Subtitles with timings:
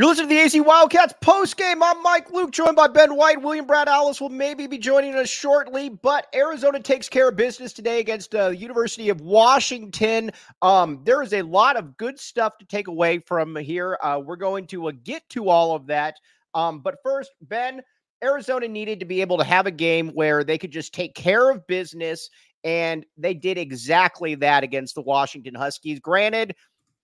[0.00, 0.30] You're listening.
[0.30, 1.82] To the AZ Wildcats post game.
[1.82, 3.42] I'm Mike Luke, joined by Ben White.
[3.42, 7.74] William Brad Allis will maybe be joining us shortly, but Arizona takes care of business
[7.74, 10.30] today against uh, the University of Washington.
[10.62, 13.98] Um, there is a lot of good stuff to take away from here.
[14.02, 16.14] Uh, we're going to uh, get to all of that,
[16.54, 17.82] um, but first, Ben,
[18.24, 21.50] Arizona needed to be able to have a game where they could just take care
[21.50, 22.30] of business
[22.64, 26.00] and they did exactly that against the Washington Huskies.
[26.00, 26.54] Granted,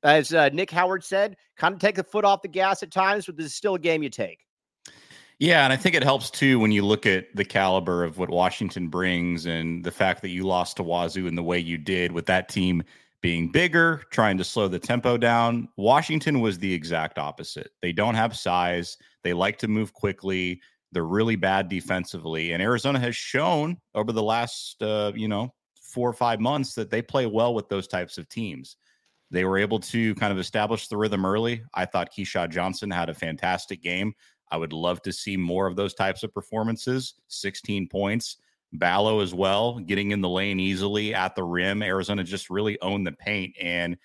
[0.07, 3.27] as uh, Nick Howard said, kind of take the foot off the gas at times,
[3.27, 4.47] but this is still a game you take.
[5.39, 8.31] Yeah, and I think it helps too when you look at the caliber of what
[8.31, 12.13] Washington brings and the fact that you lost to Wazoo in the way you did
[12.13, 12.83] with that team
[13.21, 15.69] being bigger, trying to slow the tempo down.
[15.77, 17.71] Washington was the exact opposite.
[17.83, 20.63] They don't have size, they like to move quickly.
[20.93, 26.09] They're really bad defensively, and Arizona has shown over the last, uh, you know, four
[26.09, 28.77] or five months that they play well with those types of teams.
[29.31, 31.63] They were able to kind of establish the rhythm early.
[31.75, 34.15] I thought Keshad Johnson had a fantastic game.
[34.51, 37.15] I would love to see more of those types of performances.
[37.29, 38.37] 16 points.
[38.73, 41.83] Ballo as well, getting in the lane easily at the rim.
[41.83, 43.55] Arizona just really owned the paint.
[43.61, 43.97] And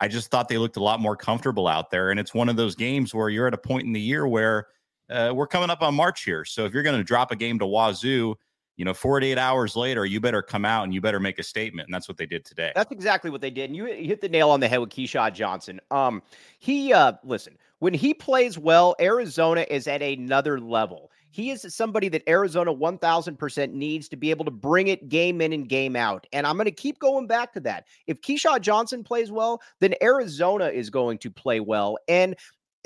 [0.00, 2.10] I just thought they looked a lot more comfortable out there.
[2.10, 4.66] And it's one of those games where you're at a point in the year where
[5.10, 6.44] uh, we're coming up on March here.
[6.44, 8.34] So if you're going to drop a game to Wazoo,
[8.76, 11.88] you know, 48 hours later, you better come out and you better make a statement.
[11.88, 12.72] And that's what they did today.
[12.74, 13.70] That's exactly what they did.
[13.70, 15.80] And you hit the nail on the head with Keshad Johnson.
[15.90, 16.22] Um,
[16.58, 21.10] he uh listen, when he plays well, Arizona is at another level.
[21.30, 25.52] He is somebody that Arizona 1000% needs to be able to bring it game in
[25.52, 26.26] and game out.
[26.32, 27.84] And I'm going to keep going back to that.
[28.06, 31.98] If Keshad Johnson plays well, then Arizona is going to play well.
[32.08, 32.36] And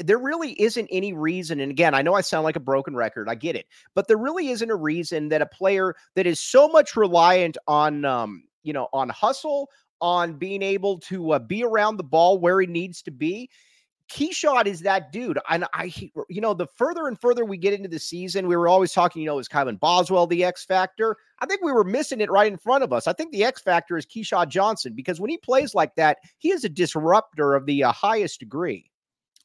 [0.05, 1.61] there really isn't any reason.
[1.61, 3.29] And again, I know I sound like a broken record.
[3.29, 6.69] I get it, but there really isn't a reason that a player that is so
[6.69, 9.69] much reliant on, um, you know, on hustle,
[10.01, 13.51] on being able to uh, be around the ball where he needs to be.
[14.11, 15.39] Keshad is that dude.
[15.49, 15.93] And I,
[16.29, 19.23] you know, the further and further we get into the season, we were always talking,
[19.23, 21.17] you know, is Kylan Boswell the X factor?
[21.39, 23.07] I think we were missing it right in front of us.
[23.07, 26.51] I think the X factor is Keshad Johnson because when he plays like that, he
[26.51, 28.90] is a disruptor of the uh, highest degree.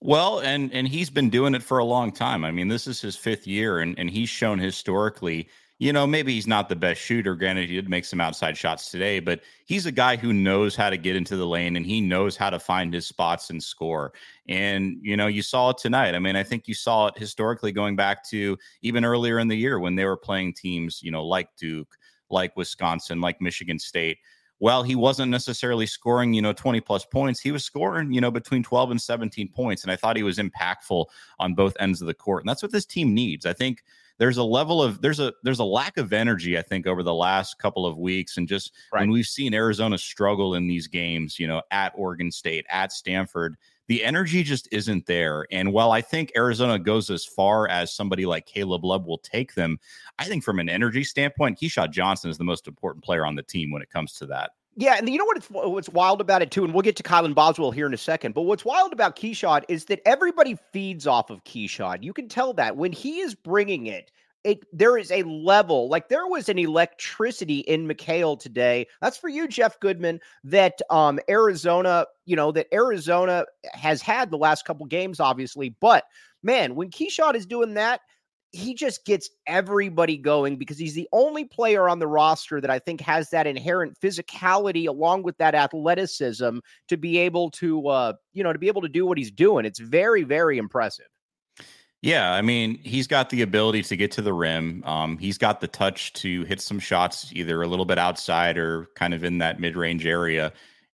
[0.02, 2.46] Well, and and he's been doing it for a long time.
[2.46, 5.48] I mean, this is his fifth year, and and he's shown historically.
[5.78, 7.36] You know, maybe he's not the best shooter.
[7.36, 10.90] Granted, he did make some outside shots today, but he's a guy who knows how
[10.90, 14.14] to get into the lane and he knows how to find his spots and score.
[14.48, 16.16] And, you know, you saw it tonight.
[16.16, 19.58] I mean, I think you saw it historically going back to even earlier in the
[19.58, 21.94] year when they were playing teams, you know, like Duke,
[22.30, 24.20] like Wisconsin, like Michigan State
[24.60, 27.40] well, he wasn't necessarily scoring, you know, 20 plus points.
[27.40, 29.84] He was scoring, you know, between 12 and 17 points.
[29.84, 31.06] And I thought he was impactful
[31.40, 32.44] on both ends of the court.
[32.44, 33.46] And that's what this team needs.
[33.46, 33.84] I think
[34.18, 37.14] there's a level of there's a there's a lack of energy, I think, over the
[37.14, 38.38] last couple of weeks.
[38.38, 39.02] And just right.
[39.02, 43.58] when we've seen Arizona struggle in these games, you know, at Oregon State, at Stanford,
[43.88, 45.46] the energy just isn't there.
[45.52, 49.54] And while I think Arizona goes as far as somebody like Caleb Love will take
[49.54, 49.78] them,
[50.20, 53.44] I think from an energy standpoint, Keshad Johnson is the most important player on the
[53.44, 54.52] team when it comes to that.
[54.78, 55.38] Yeah, and you know what?
[55.38, 57.98] It's, what's wild about it too, and we'll get to Kylan Boswell here in a
[57.98, 58.34] second.
[58.34, 62.04] But what's wild about Keshad is that everybody feeds off of Keshad.
[62.04, 64.12] You can tell that when he is bringing it,
[64.46, 68.88] it there is a level like there was an electricity in McKale today.
[69.02, 70.20] That's for you, Jeff Goodman.
[70.44, 75.76] That um Arizona, you know, that Arizona has had the last couple games, obviously.
[75.82, 76.06] But
[76.44, 78.02] man, when Keshad is doing that,
[78.52, 82.80] he just gets everybody going because he's the only player on the roster that I
[82.80, 88.44] think has that inherent physicality along with that athleticism to be able to uh you
[88.44, 89.66] know to be able to do what he's doing.
[89.66, 91.08] It's very very impressive.
[92.06, 94.84] Yeah, I mean, he's got the ability to get to the rim.
[94.86, 98.90] Um, he's got the touch to hit some shots, either a little bit outside or
[98.94, 100.54] kind of in that mid range area.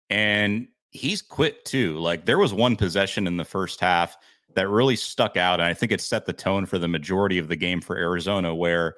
[0.10, 1.98] And he's quick too.
[1.98, 4.16] Like there was one possession in the first half
[4.56, 5.60] that really stuck out.
[5.60, 8.56] And I think it set the tone for the majority of the game for Arizona,
[8.56, 8.96] where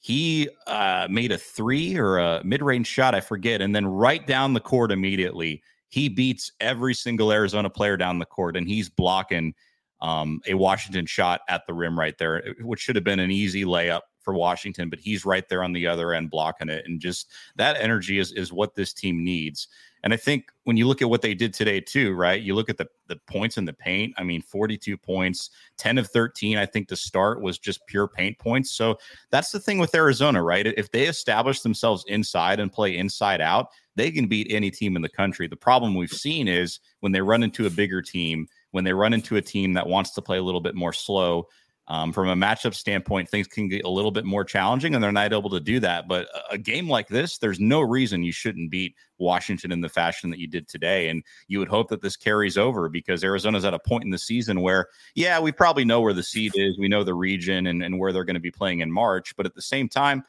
[0.00, 3.62] he uh, made a three or a mid range shot, I forget.
[3.62, 8.26] And then right down the court immediately, he beats every single Arizona player down the
[8.26, 9.54] court and he's blocking
[10.00, 13.64] um, a Washington shot at the rim right there, which should have been an easy
[13.64, 16.84] layup for Washington, but he's right there on the other end blocking it.
[16.86, 19.68] And just that energy is is what this team needs.
[20.02, 22.42] And I think when you look at what they did today, too, right?
[22.42, 24.14] You look at the the points in the paint.
[24.18, 28.38] I mean, 42 points, 10 of 13, I think to start was just pure paint
[28.38, 28.72] points.
[28.72, 28.98] So
[29.30, 30.66] that's the thing with Arizona, right?
[30.66, 35.02] If they establish themselves inside and play inside out, they can beat any team in
[35.02, 35.46] the country.
[35.46, 39.14] The problem we've seen is when they run into a bigger team, when they run
[39.14, 41.48] into a team that wants to play a little bit more slow,
[41.88, 45.12] um, from a matchup standpoint, things can get a little bit more challenging, and they're
[45.12, 46.06] not able to do that.
[46.06, 50.28] But a game like this, there's no reason you shouldn't beat Washington in the fashion
[50.28, 51.08] that you did today.
[51.08, 54.18] And you would hope that this carries over because Arizona's at a point in the
[54.18, 57.82] season where, yeah, we probably know where the seed is, we know the region and,
[57.82, 59.36] and where they're going to be playing in March.
[59.36, 60.24] But at the same time,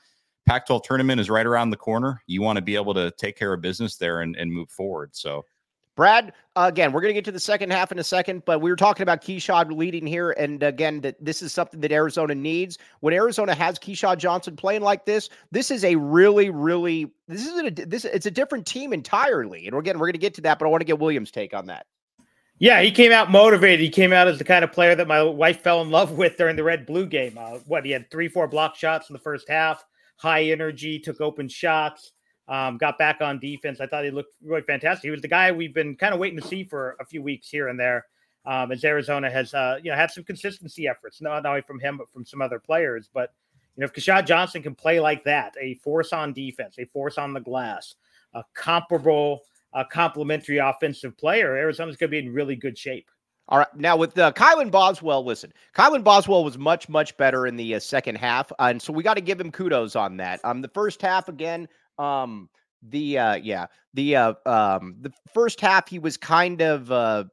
[0.45, 2.21] Pac 12 tournament is right around the corner.
[2.27, 5.15] You want to be able to take care of business there and, and move forward.
[5.15, 5.43] So,
[5.97, 8.69] Brad, again, we're going to get to the second half in a second, but we
[8.69, 10.29] were talking about Keshad leading here.
[10.31, 12.77] And again, that this is something that Arizona needs.
[12.99, 17.59] When Arizona has Keshad Johnson playing like this, this is a really, really, this is
[17.59, 19.65] a, this, it's a different team entirely.
[19.65, 21.55] And again, we're going to get to that, but I want to get Williams' take
[21.55, 21.87] on that.
[22.59, 23.79] Yeah, he came out motivated.
[23.79, 26.37] He came out as the kind of player that my wife fell in love with
[26.37, 27.39] during the red blue game.
[27.39, 29.83] Uh, what he had three, four block shots in the first half,
[30.17, 32.11] high energy, took open shots
[32.47, 33.79] um, got back on defense.
[33.81, 35.03] I thought he looked really fantastic.
[35.03, 37.49] He was the guy we've been kind of waiting to see for a few weeks
[37.49, 38.05] here and there.
[38.45, 41.97] Um, as Arizona has, uh, you know, had some consistency efforts, not only from him
[41.97, 43.09] but from some other players.
[43.13, 43.33] But
[43.75, 47.17] you know, if Keshad Johnson can play like that, a force on defense, a force
[47.17, 47.95] on the glass,
[48.33, 49.41] a comparable,
[49.73, 53.09] a complementary offensive player, Arizona's going to be in really good shape.
[53.49, 53.75] All right.
[53.75, 57.79] Now with uh, Kylan Boswell, listen, Kylan Boswell was much, much better in the uh,
[57.79, 58.51] second half.
[58.53, 60.39] Uh, and so we got to give him kudos on that.
[60.43, 61.67] Um, the first half, again,
[61.97, 62.49] um,
[62.81, 67.25] the uh, yeah, the uh, um, the first half he was kind of, uh,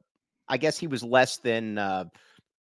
[0.47, 2.05] I guess he was less than, uh,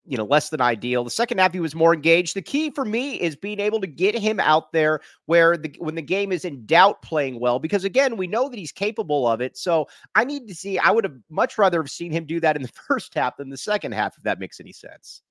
[0.05, 1.03] you know, less than ideal.
[1.03, 2.35] The second half he was more engaged.
[2.35, 5.95] The key for me is being able to get him out there where the when
[5.95, 7.59] the game is in doubt, playing well.
[7.59, 9.57] Because again, we know that he's capable of it.
[9.57, 10.77] So I need to see.
[10.77, 13.49] I would have much rather have seen him do that in the first half than
[13.49, 15.21] the second half, if that makes any sense.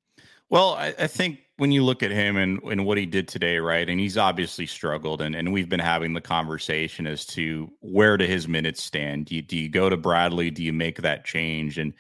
[0.52, 3.56] Well, I, I, think when you look at him and, and what he did today,
[3.56, 8.18] right, and he's obviously struggled, and, and we've been having the conversation as to where
[8.18, 9.24] do his minutes stand?
[9.24, 10.50] Do you, do you go to Bradley?
[10.50, 11.78] Do you make that change?
[11.78, 11.94] And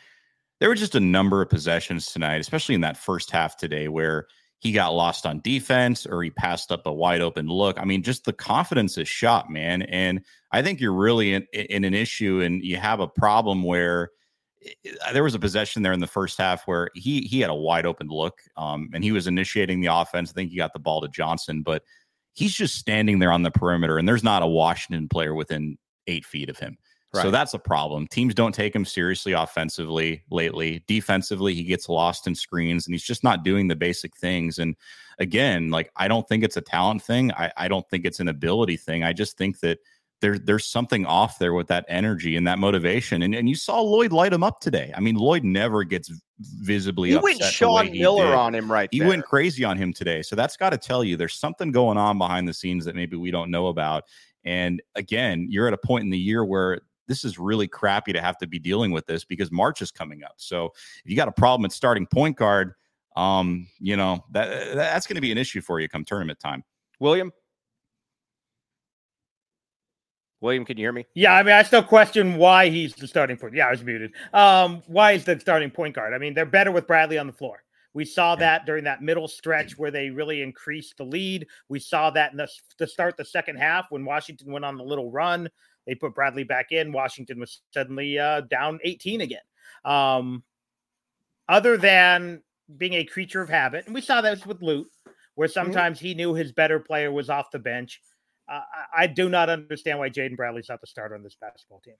[0.60, 4.26] there were just a number of possessions tonight, especially in that first half today, where
[4.58, 7.80] he got lost on defense or he passed up a wide open look.
[7.80, 9.80] I mean, just the confidence is shot, man.
[9.80, 14.10] And I think you're really in, in an issue and you have a problem where–
[15.12, 17.86] there was a possession there in the first half where he he had a wide
[17.86, 20.30] open look um, and he was initiating the offense.
[20.30, 21.82] I think he got the ball to Johnson, but
[22.34, 25.76] he's just standing there on the perimeter and there's not a Washington player within
[26.06, 26.78] eight feet of him.
[27.14, 27.22] Right.
[27.22, 28.06] So that's a problem.
[28.06, 30.82] Teams don't take him seriously offensively lately.
[30.86, 34.58] Defensively, he gets lost in screens and he's just not doing the basic things.
[34.58, 34.76] And
[35.18, 37.30] again, like I don't think it's a talent thing.
[37.32, 39.04] I, I don't think it's an ability thing.
[39.04, 39.78] I just think that
[40.22, 43.22] there, there's something off there with that energy and that motivation.
[43.22, 44.92] And, and you saw Lloyd light him up today.
[44.96, 49.08] I mean, Lloyd never gets visibly he went Sean Miller on him right he there.
[49.08, 50.22] went crazy on him today.
[50.22, 53.16] So that's got to tell you there's something going on behind the scenes that maybe
[53.16, 54.04] we don't know about.
[54.44, 58.20] And again, you're at a point in the year where this is really crappy to
[58.20, 60.34] have to be dealing with this because March is coming up.
[60.36, 60.66] So
[61.04, 62.72] if you got a problem at starting point guard,
[63.16, 66.62] um, you know, that that's going to be an issue for you come tournament time.
[67.00, 67.32] William,
[70.42, 71.06] William, can you hear me?
[71.14, 73.54] Yeah, I mean, I still question why he's the starting point.
[73.54, 74.12] Yeah, I was muted.
[74.34, 76.12] Um, why is the starting point guard?
[76.12, 77.62] I mean, they're better with Bradley on the floor.
[77.94, 81.46] We saw that during that middle stretch where they really increased the lead.
[81.68, 84.82] We saw that in the, to start the second half when Washington went on the
[84.82, 85.48] little run.
[85.86, 86.90] They put Bradley back in.
[86.90, 89.40] Washington was suddenly uh, down 18 again.
[89.84, 90.42] Um,
[91.48, 92.42] other than
[92.78, 94.90] being a creature of habit, and we saw that with Lute,
[95.36, 95.52] where mm-hmm.
[95.52, 96.06] sometimes mm-hmm.
[96.06, 98.00] he knew his better player was off the bench
[98.48, 98.60] uh,
[98.96, 101.94] I do not understand why Jaden Bradley's not the starter on this basketball team.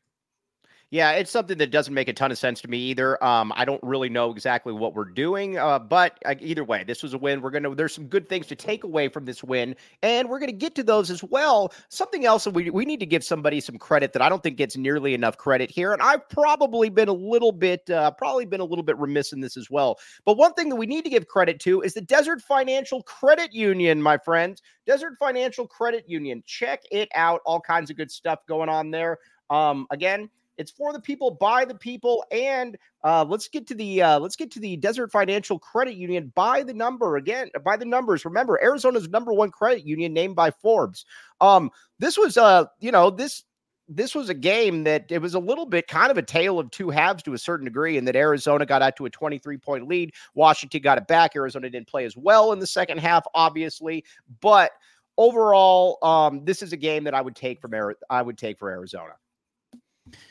[0.92, 3.22] Yeah, it's something that doesn't make a ton of sense to me either.
[3.24, 7.02] Um, I don't really know exactly what we're doing, uh, but uh, either way, this
[7.02, 7.40] was a win.
[7.40, 7.74] We're gonna.
[7.74, 10.82] There's some good things to take away from this win, and we're gonna get to
[10.82, 11.72] those as well.
[11.88, 14.58] Something else that we we need to give somebody some credit that I don't think
[14.58, 18.60] gets nearly enough credit here, and I've probably been a little bit, uh, probably been
[18.60, 19.98] a little bit remiss in this as well.
[20.26, 23.50] But one thing that we need to give credit to is the Desert Financial Credit
[23.54, 24.60] Union, my friends.
[24.86, 26.42] Desert Financial Credit Union.
[26.44, 27.40] Check it out.
[27.46, 29.16] All kinds of good stuff going on there.
[29.48, 30.28] Um, again
[30.62, 34.36] it's for the people, by the people, and uh, let's get to the uh, let's
[34.36, 37.50] get to the Desert Financial Credit Union by the number again.
[37.64, 41.04] By the numbers, remember Arizona's number one credit union named by Forbes.
[41.40, 43.44] Um, this was uh, you know this
[43.88, 46.70] this was a game that it was a little bit kind of a tale of
[46.70, 49.88] two halves to a certain degree, and that Arizona got out to a 23 point
[49.88, 50.12] lead.
[50.34, 51.36] Washington got it back.
[51.36, 54.04] Arizona didn't play as well in the second half, obviously,
[54.40, 54.70] but
[55.18, 57.74] overall, um, this is a game that I would take from
[58.08, 59.14] I would take for Arizona.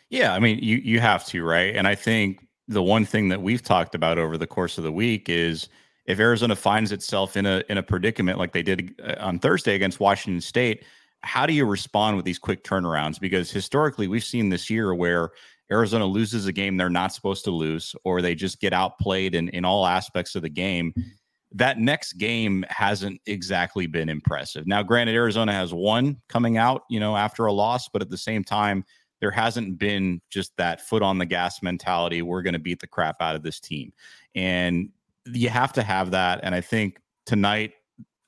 [0.10, 1.76] Yeah, I mean, you you have to, right?
[1.76, 4.92] And I think the one thing that we've talked about over the course of the
[4.92, 5.70] week is
[6.06, 9.76] if Arizona finds itself in a in a predicament like they did uh, on Thursday
[9.76, 10.84] against Washington State,
[11.22, 13.20] how do you respond with these quick turnarounds?
[13.20, 15.30] Because historically, we've seen this year where
[15.72, 19.48] Arizona loses a game they're not supposed to lose, or they just get outplayed in,
[19.50, 20.94] in all aspects of the game.
[21.54, 24.66] that next game hasn't exactly been impressive.
[24.66, 28.18] Now, granted, Arizona has one coming out, you know, after a loss, but at the
[28.18, 28.86] same time,
[29.22, 32.22] there hasn't been just that foot on the gas mentality.
[32.22, 33.94] We're going to beat the crap out of this team.
[34.36, 34.90] And
[35.26, 36.42] you have to have that.
[36.44, 37.74] And I think tonight,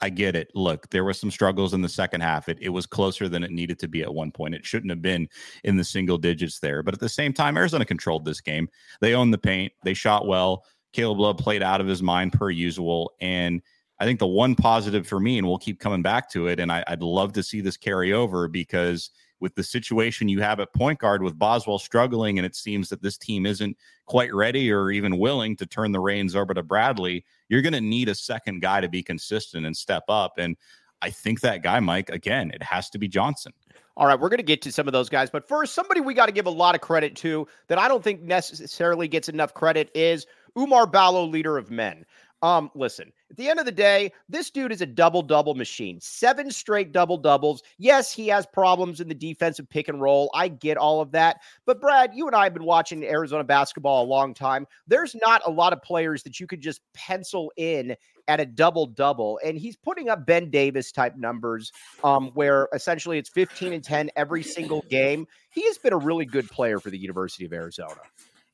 [0.01, 0.51] I get it.
[0.53, 2.50] Look, there was some struggles in the second half.
[2.50, 4.53] It, it was closer than it needed to be at one point.
[4.53, 5.29] It shouldn't have been
[5.63, 6.83] in the single digits there.
[6.83, 8.67] But at the same time, Arizona controlled this game.
[9.00, 9.71] They owned the paint.
[9.83, 10.65] They shot well.
[10.91, 13.13] Caleb Love played out of his mind per usual.
[13.21, 13.62] And
[14.00, 16.69] I think the one positive for me, and we'll keep coming back to it, and
[16.69, 19.09] I, would love to see this carry over because
[19.43, 23.01] with the situation you have at point guard with Boswell struggling, and it seems that
[23.01, 27.25] this team isn't quite ready or even willing to turn the reins over to Bradley,
[27.50, 30.35] you're going to need a second guy to be consistent and step up.
[30.38, 30.55] And
[31.01, 33.51] I think that guy, Mike, again, it has to be Johnson.
[33.97, 35.29] All right, we're going to get to some of those guys.
[35.29, 38.01] But first, somebody we got to give a lot of credit to that I don't
[38.01, 40.25] think necessarily gets enough credit is
[40.57, 42.05] Oumar Ballo, leader of men.
[42.43, 45.97] Um, listen, at the end of the day, this dude is a double double machine.
[46.01, 47.63] Seven straight double doubles.
[47.77, 50.29] Yes, he has problems in the defensive pick and roll.
[50.35, 51.39] I get all of that.
[51.65, 54.67] But Brad, you and I have been watching Arizona basketball a long time.
[54.88, 57.95] There's not a lot of players that you could just pencil in
[58.27, 59.39] at a double double.
[59.45, 61.71] And he's putting up Ben Davis type numbers
[62.03, 65.27] um, where essentially it's 15 and 10 every single game.
[65.50, 68.01] He has been a really good player for the University of Arizona.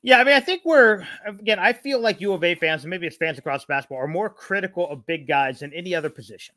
[0.02, 1.58] Yeah, I mean, I think we're again.
[1.58, 4.30] I feel like U of A fans, and maybe it's fans across basketball, are more
[4.30, 6.54] critical of big guys than any other position.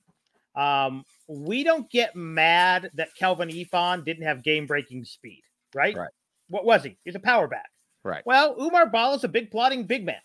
[0.55, 5.41] Um, we don't get mad that Kelvin Eafon didn't have game-breaking speed,
[5.73, 5.95] right?
[5.95, 6.11] Right.
[6.49, 6.95] What was he?
[7.03, 7.69] He's a power back.
[8.03, 8.23] Right.
[8.25, 10.21] Well, Oumar Ballo is a big plotting big man.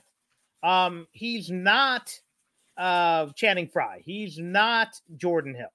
[0.62, 2.16] Um, he's not
[2.76, 4.02] uh, Channing Frye.
[4.04, 5.72] He's not Jordan Hill,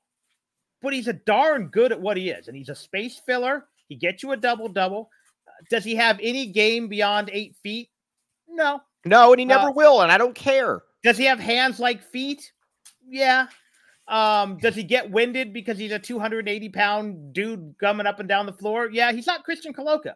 [0.82, 3.66] but he's a darn good at what he is, and he's a space filler.
[3.90, 5.10] He gets you a double double.
[5.70, 7.90] Does he have any game beyond eight feet?
[8.48, 8.82] No.
[9.06, 10.82] No, and he never uh, will, and I don't care.
[11.04, 12.52] Does he have hands like feet?
[13.08, 13.48] Yeah.
[14.08, 18.46] Um, does he get winded because he's a 280 pound dude gumming up and down
[18.46, 18.90] the floor?
[18.92, 20.14] Yeah, he's not Christian Koloko.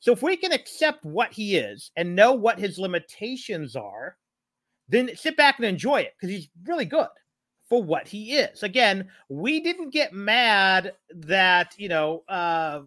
[0.00, 4.16] So if we can accept what he is and know what his limitations are,
[4.88, 7.08] then sit back and enjoy it because he's really good
[7.68, 8.62] for what he is.
[8.62, 12.80] Again, we didn't get mad that, you know, uh,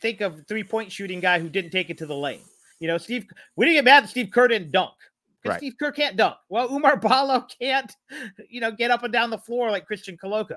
[0.00, 2.42] think of three point shooting guy who didn't take it to the lane.
[2.80, 4.92] You know, Steve, we didn't get mad that Steve Kerr didn't dunk.
[5.44, 5.58] Right.
[5.58, 6.36] Steve Kerr can't dunk.
[6.48, 7.90] Well, Oumar Ballo can't,
[8.48, 10.56] you know, get up and down the floor like Christian Koloko.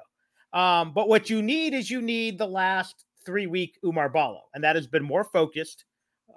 [0.54, 4.64] Um, but what you need is you need the last three week Oumar Ballo, and
[4.64, 5.86] that has been more focused,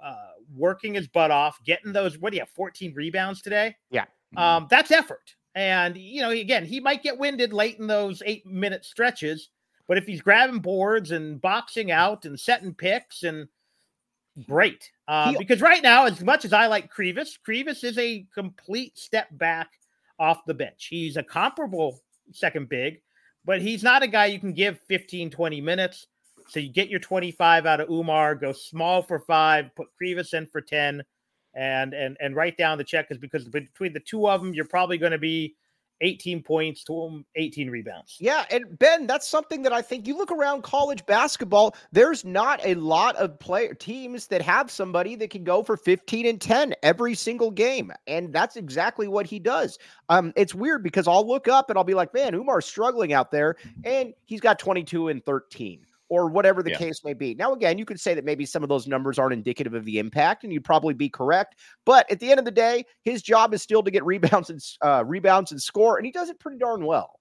[0.03, 0.15] uh,
[0.55, 2.17] working his butt off, getting those.
[2.17, 2.49] What do you have?
[2.49, 3.75] 14 rebounds today.
[3.91, 5.35] Yeah, um, that's effort.
[5.55, 9.49] And you know, again, he might get winded late in those eight minute stretches,
[9.89, 13.47] but if he's grabbing boards and boxing out and setting picks and
[14.47, 14.89] great.
[15.07, 19.27] Uh, because right now, as much as I like Krivas, Krivas is a complete step
[19.31, 19.71] back
[20.19, 20.87] off the bench.
[20.91, 21.99] He's a comparable
[22.31, 23.01] second big,
[23.43, 26.05] but he's not a guy you can give 15, 20 minutes.
[26.49, 30.45] So you get your 25 out of Oumar, go small for five, put Krivas in
[30.45, 31.03] for 10,
[31.55, 34.65] and and and write down the check is because between the two of them, you're
[34.65, 35.55] probably going to be
[36.01, 38.17] 18 points to 18 rebounds.
[38.19, 42.59] Yeah, and Ben, that's something that I think you look around college basketball, there's not
[42.63, 46.73] a lot of player teams that have somebody that can go for 15 and 10
[46.83, 47.91] every single game.
[48.07, 49.77] And that's exactly what he does.
[50.09, 53.31] Um it's weird because I'll look up and I'll be like, "Man, Oumar's struggling out
[53.31, 56.77] there." And he's got 22 and 13 or whatever the yeah.
[56.77, 57.35] case may be.
[57.35, 59.99] Now, again, you could say that maybe some of those numbers aren't indicative of the
[59.99, 61.55] impact, and you'd probably be correct.
[61.85, 64.59] But at the end of the day, his job is still to get rebounds and
[64.81, 67.19] uh, rebounds and score, and he does it pretty darn well.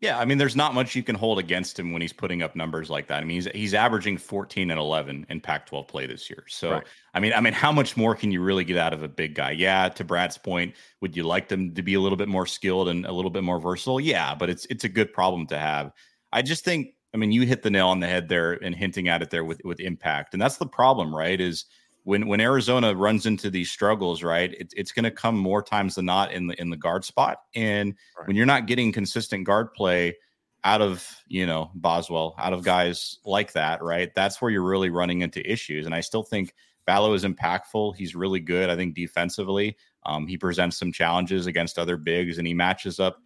[0.00, 2.54] Yeah, I mean, there's not much you can hold against him when he's putting up
[2.54, 3.22] numbers like that.
[3.22, 6.44] I mean, he's he's averaging 14 and 11 in Pac-12 play this year.
[6.48, 6.84] So, right.
[7.14, 9.34] I mean, I mean, how much more can you really get out of a big
[9.34, 9.52] guy?
[9.52, 12.88] Yeah, to Brad's point, would you like them to be a little bit more skilled
[12.88, 13.98] and a little bit more versatile?
[13.98, 15.92] Yeah, but it's it's a good problem to have.
[16.30, 19.08] I just think I mean, you hit the nail on the head there and hinting
[19.08, 21.40] at it there with with impact, and that's the problem, right?
[21.40, 21.64] Is
[22.04, 24.52] when when Arizona runs into these struggles, right?
[24.52, 27.38] It, it's going to come more times than not in the in the guard spot,
[27.54, 28.28] and right.
[28.28, 30.16] when you're not getting consistent guard play
[30.62, 34.14] out of you know Boswell, out of guys like that, right?
[34.14, 36.54] That's where you're really running into issues, and I still think
[36.86, 37.96] Ballo is impactful.
[37.96, 38.70] He's really good.
[38.70, 43.18] I think defensively, um, he presents some challenges against other bigs, and he matches up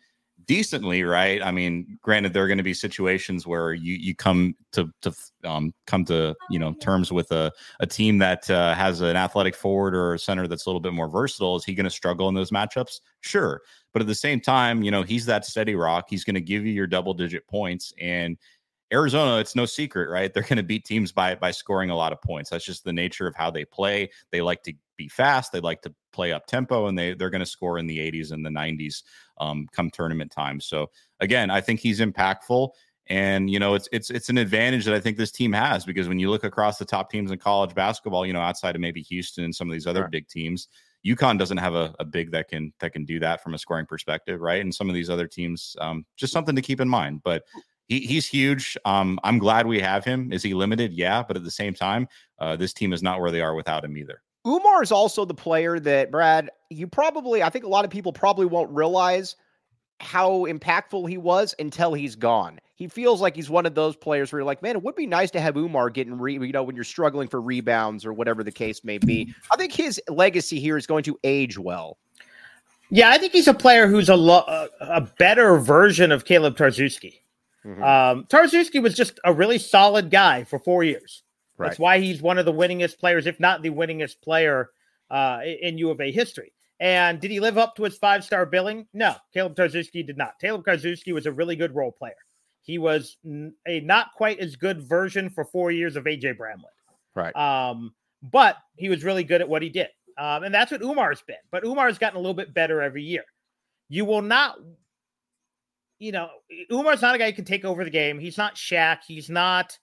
[0.46, 1.42] decently, right?
[1.42, 5.12] I mean, granted, there are going to be situations where you you come to to
[5.44, 9.54] um, come to you know terms with a a team that uh, has an athletic
[9.54, 11.56] forward or a center that's a little bit more versatile.
[11.56, 13.00] Is he going to struggle in those matchups?
[13.20, 13.60] Sure,
[13.92, 16.06] but at the same time, you know, he's that steady rock.
[16.08, 18.36] He's going to give you your double digit points and.
[18.92, 20.34] Arizona, it's no secret, right?
[20.34, 22.50] They're going to beat teams by by scoring a lot of points.
[22.50, 24.10] That's just the nature of how they play.
[24.32, 25.52] They like to be fast.
[25.52, 28.32] They like to play up tempo, and they they're going to score in the 80s
[28.32, 29.02] and the 90s
[29.38, 30.60] um, come tournament time.
[30.60, 30.90] So
[31.20, 32.70] again, I think he's impactful.
[33.08, 36.06] And you know, it's it's it's an advantage that I think this team has because
[36.06, 39.02] when you look across the top teams in college basketball, you know, outside of maybe
[39.02, 40.10] Houston and some of these other right.
[40.10, 40.68] big teams,
[41.04, 43.86] UConn doesn't have a, a, big that can that can do that from a scoring
[43.86, 44.60] perspective, right?
[44.60, 47.22] And some of these other teams, um, just something to keep in mind.
[47.24, 47.42] But
[47.88, 48.76] he, he's huge.
[48.84, 50.32] Um, I'm glad we have him.
[50.32, 50.92] Is he limited?
[50.92, 52.06] Yeah, but at the same time,
[52.38, 54.22] uh, this team is not where they are without him either.
[54.46, 56.50] Oumar is also the player that Brad.
[56.70, 59.36] You probably, I think, a lot of people probably won't realize
[60.00, 62.58] how impactful he was until he's gone.
[62.74, 65.06] He feels like he's one of those players where you're like, man, it would be
[65.06, 68.42] nice to have Oumar getting, re- you know, when you're struggling for rebounds or whatever
[68.42, 69.34] the case may be.
[69.52, 71.98] I think his legacy here is going to age well.
[72.88, 77.20] Yeah, I think he's a player who's a lo- a better version of Caleb Tarczewski.
[77.64, 77.82] Mm-hmm.
[77.82, 81.22] Um, Tarczewski was just a really solid guy for four years.
[81.60, 81.68] Right.
[81.68, 84.70] That's why he's one of the winningest players, if not the winningest player
[85.10, 86.52] uh, in U of A history.
[86.80, 88.86] And did he live up to his five star billing?
[88.94, 90.40] No, Caleb Tarczewski did not.
[90.40, 92.14] Caleb Tarczewski was a really good role player.
[92.62, 93.18] He was
[93.66, 96.72] a not quite as good version for four years of AJ Bramlett.
[97.14, 97.36] Right.
[97.36, 99.88] Um, but he was really good at what he did.
[100.16, 101.36] Um, and that's what Oumar's been.
[101.50, 103.24] But Oumar's gotten a little bit better every year.
[103.90, 104.56] You will not,
[105.98, 106.30] you know,
[106.70, 108.18] Oumar's not a guy who can take over the game.
[108.18, 109.00] He's not Shaq.
[109.06, 109.78] He's not,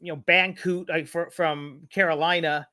[0.00, 2.68] you know, Bancoot like for, from Carolina.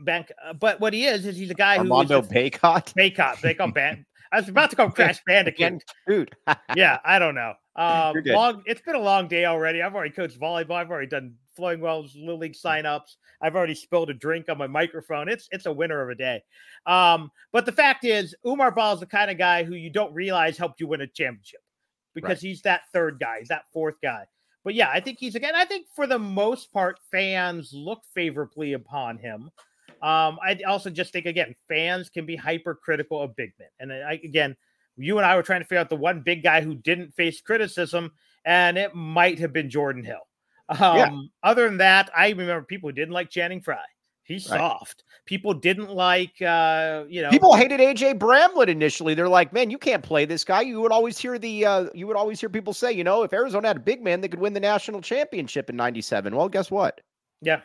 [0.00, 2.92] Bank, uh, but what he is is he's a guy who Armando Bacot.
[2.92, 3.40] Bacot.
[3.40, 4.04] They call Ban.
[4.32, 5.82] I was about to call Crash Bandicoot.
[6.06, 6.30] Dude.
[6.76, 7.54] yeah, I don't know.
[7.76, 8.62] Um, long.
[8.66, 9.82] It's been a long day already.
[9.82, 10.72] I've already coached volleyball.
[10.72, 13.16] I've already done Flowing Wells Little League signups.
[13.40, 15.28] I've already spilled a drink on my microphone.
[15.28, 16.42] It's it's a winner of a day.
[16.86, 20.12] Um, but the fact is, Oumar Ballo is the kind of guy who you don't
[20.12, 21.60] realize helped you win a championship
[22.14, 22.38] because right.
[22.48, 24.24] he's that third guy, he's that fourth guy.
[24.68, 25.54] But yeah, I think he's again.
[25.56, 29.50] I think for the most part, fans look favorably upon him.
[30.02, 34.20] Um, I also just think again, fans can be hypercritical of big men, and I,
[34.22, 34.54] again,
[34.98, 37.40] you and I were trying to figure out the one big guy who didn't face
[37.40, 38.12] criticism,
[38.44, 40.28] and it might have been Jordan Hill.
[40.68, 41.18] Um, yeah.
[41.42, 43.78] Other than that, I remember people who didn't like Channing Frye.
[44.28, 44.58] He's right.
[44.58, 45.04] soft.
[45.24, 49.14] People didn't like, uh, you know, people hated AJ Bramlett initially.
[49.14, 50.60] They're like, man, you can't play this guy.
[50.60, 53.32] You would always hear the, uh, you would always hear people say, you know, if
[53.32, 56.36] Arizona had a big man, they could win the national championship in '97.
[56.36, 57.00] Well, guess what?
[57.40, 57.62] Yeah,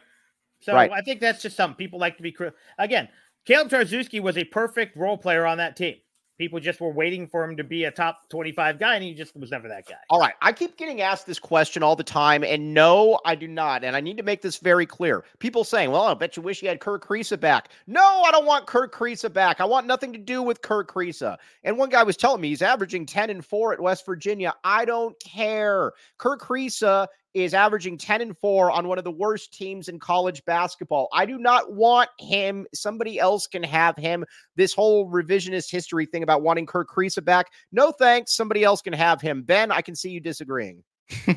[0.61, 0.89] so right.
[0.91, 2.31] I think that's just something people like to be.
[2.31, 2.51] Cruel.
[2.77, 3.09] Again,
[3.45, 5.95] Caleb Tarczewski was a perfect role player on that team.
[6.43, 9.33] People just were waiting for him to be a top 25 guy, and he just
[9.37, 9.95] was never that guy.
[10.09, 10.33] All right.
[10.41, 13.85] I keep getting asked this question all the time, and no, I do not.
[13.85, 15.23] And I need to make this very clear.
[15.39, 17.69] People saying, well, I bet you wish you had Kerr Kriisa back.
[17.87, 19.61] No, I don't want Kerr Kriisa back.
[19.61, 21.37] I want nothing to do with Kerr Kriisa.
[21.63, 24.53] And one guy was telling me he's averaging 10 and 4 at West Virginia.
[24.65, 25.93] I don't care.
[26.17, 30.43] Kerr Kriisa is averaging 10 and 4 on one of the worst teams in college
[30.45, 31.07] basketball.
[31.13, 32.67] I do not want him.
[32.73, 34.25] Somebody else can have him.
[34.55, 37.47] This whole revisionist history thing about wanting Kerr Kriisa back.
[37.71, 38.35] No thanks.
[38.35, 39.43] Somebody else can have him.
[39.43, 40.83] Ben, I can see you disagreeing.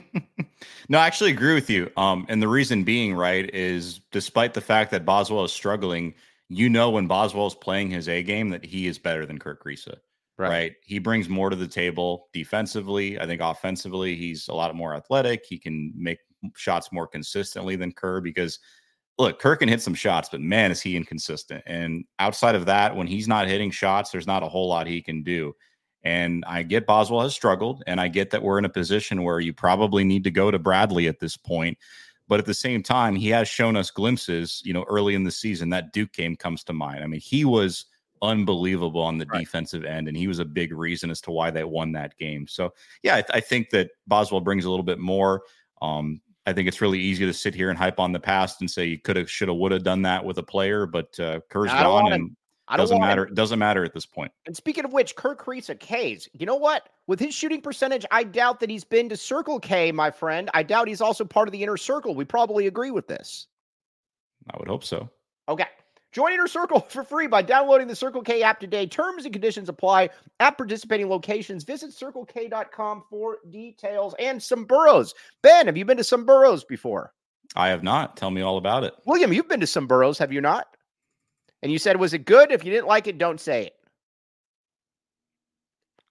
[0.88, 1.90] no, I actually agree with you.
[1.96, 6.14] Um, and the reason being, right, is despite the fact that Boswell is struggling,
[6.48, 9.56] you know when Boswell is playing his A game that he is better than Kerr
[9.56, 9.96] Kriisa.
[10.38, 10.48] Right.
[10.48, 10.72] right.
[10.82, 13.18] He brings more to the table defensively.
[13.18, 15.44] I think offensively, he's a lot more athletic.
[15.46, 16.18] He can make
[16.54, 18.58] shots more consistently than Kerr because
[19.18, 21.62] look, Kerr can hit some shots, but man, is he inconsistent.
[21.66, 25.00] And outside of that, when he's not hitting shots, there's not a whole lot he
[25.02, 25.54] can do.
[26.02, 29.40] And I get Boswell has struggled, and I get that we're in a position where
[29.40, 31.78] you probably need to go to Bradley at this point.
[32.28, 35.30] But at the same time, he has shown us glimpses, you know, early in the
[35.30, 35.70] season.
[35.70, 37.02] That Duke game comes to mind.
[37.02, 37.86] I mean, he was
[38.22, 39.40] unbelievable on the right.
[39.40, 42.46] defensive end, and he was a big reason as to why they won that game.
[42.46, 45.42] So, yeah, I, th- I think that Boswell brings a little bit more.
[45.82, 48.70] Um, I think it's really easy to sit here and hype on the past and
[48.70, 51.40] say you could have, should have, would have done that with a player, but uh,
[51.50, 52.36] Kerr's gone and
[52.72, 53.24] it doesn't matter.
[53.24, 54.32] It doesn't matter at this point.
[54.46, 56.88] And speaking of which, Kerr Kriisa K's, you know what?
[57.06, 60.50] With his shooting percentage, I doubt that he's been to Circle K, my friend.
[60.52, 62.14] I doubt he's also part of the inner circle.
[62.14, 63.46] We probably agree with this.
[64.50, 65.08] I would hope so.
[65.48, 65.66] Okay.
[66.16, 68.86] Join Inner Circle for free by downloading the Circle K app today.
[68.86, 70.08] Terms and conditions apply
[70.40, 71.62] at participating locations.
[71.62, 75.12] Visit circlek.com for details and Someburros.
[75.42, 77.12] Ben, have you been to Someburros before?
[77.54, 78.16] I have not.
[78.16, 78.94] Tell me all about it.
[79.04, 80.68] William, you've been to Someburros, have you not?
[81.62, 82.50] And you said, was it good?
[82.50, 83.75] If you didn't like it, don't say it.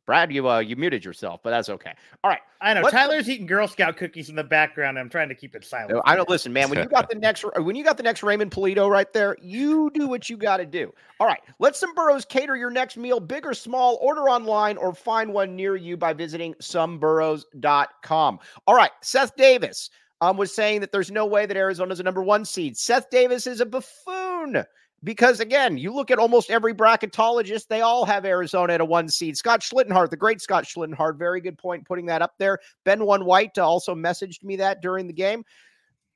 [0.06, 1.94] Brad, you uh, you muted yourself, but that's okay.
[2.24, 2.42] All right.
[2.62, 4.98] I know Let's Tyler's eating Girl Scout cookies in the background.
[4.98, 6.00] I'm trying to keep it silent.
[6.06, 6.70] I don't listen, man.
[6.70, 9.90] When you got the next when you got the next Raymond Polito right there, you
[9.94, 10.94] do what you got to do.
[11.20, 11.42] All right.
[11.60, 13.98] Let Someburros cater your next meal, big or small.
[14.02, 18.40] Order online or find one near you by visiting someburros.com.
[18.68, 18.92] All right.
[19.02, 19.90] Seth Davis
[20.22, 22.78] um, was saying that there's no way that Arizona's a number one seed.
[22.78, 24.64] Seth Davis is a buffoon
[25.06, 29.08] because again, you look at almost every bracketologist, they all have Arizona at a one
[29.08, 29.38] seed.
[29.38, 32.60] Scott Schlittenhart, the great Scott Schlittenhart, very good point putting that up there.
[32.84, 35.46] Ben One White uh, also messaged me that during the game.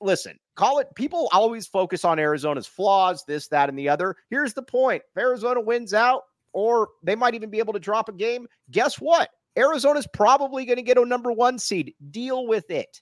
[0.02, 4.16] Listen, call it people always focus on Arizona's flaws, this, that, and the other.
[4.30, 8.10] Here's the point if Arizona wins out, or they might even be able to drop
[8.10, 9.30] a game, guess what?
[9.56, 11.94] Arizona's probably going to get a number one seed.
[12.10, 13.02] Deal with it.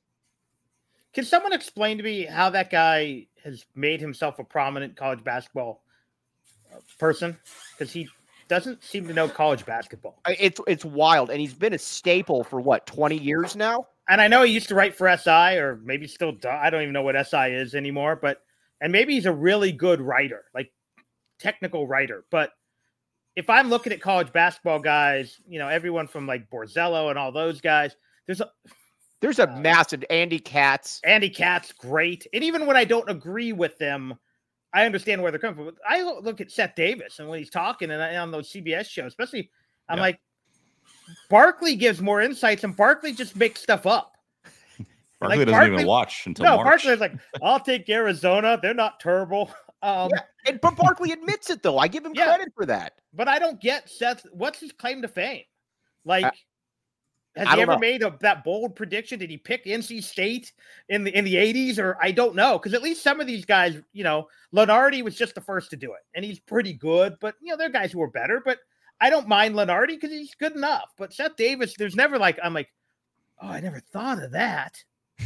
[1.13, 5.83] Can someone explain to me how that guy has made himself a prominent college basketball
[6.73, 7.37] uh, person?
[7.71, 8.07] Because he
[8.47, 10.21] doesn't seem to know college basketball.
[10.27, 13.87] It's it's wild, and he's been a staple for what twenty years now.
[14.09, 16.33] And I know he used to write for SI, or maybe still.
[16.49, 18.15] I don't even know what SI is anymore.
[18.15, 18.41] But
[18.81, 20.71] and maybe he's a really good writer, like
[21.39, 22.25] technical writer.
[22.29, 22.51] But
[23.35, 27.31] if I'm looking at college basketball guys, you know, everyone from like Borzello and all
[27.31, 28.49] those guys, there's a
[29.21, 31.01] there's a uh, massive Andy Katz.
[31.03, 32.27] Andy Katz, great.
[32.33, 34.15] And even when I don't agree with them,
[34.73, 35.75] I understand where they're coming from.
[35.87, 39.49] I look at Seth Davis and when he's talking and on those CBS shows, especially,
[39.89, 40.03] I'm yeah.
[40.03, 40.19] like,
[41.29, 44.17] Barkley gives more insights, and Barkley just makes stuff up.
[45.19, 46.55] Barkley like, doesn't Barkley, even watch until no.
[46.57, 46.83] March.
[46.83, 48.59] Barkley's like, I'll take Arizona.
[48.61, 49.51] They're not terrible.
[49.83, 51.77] Um, yeah, and, but Barkley admits it though.
[51.77, 52.93] I give him yeah, credit for that.
[53.13, 54.25] But I don't get Seth.
[54.31, 55.43] What's his claim to fame?
[56.03, 56.31] Like, I,
[57.37, 57.79] has he ever know.
[57.79, 59.19] made a, that bold prediction?
[59.19, 60.53] Did he pick NC State
[60.89, 62.57] in the in the eighties, or I don't know?
[62.57, 65.75] Because at least some of these guys, you know, Lunardi was just the first to
[65.75, 67.15] do it, and he's pretty good.
[67.19, 68.41] But you know, there are guys who are better.
[68.43, 68.59] But
[68.99, 70.91] I don't mind Lunardi because he's good enough.
[70.97, 72.69] But Seth Davis, there's never like I'm like,
[73.41, 74.83] oh, I never thought of that.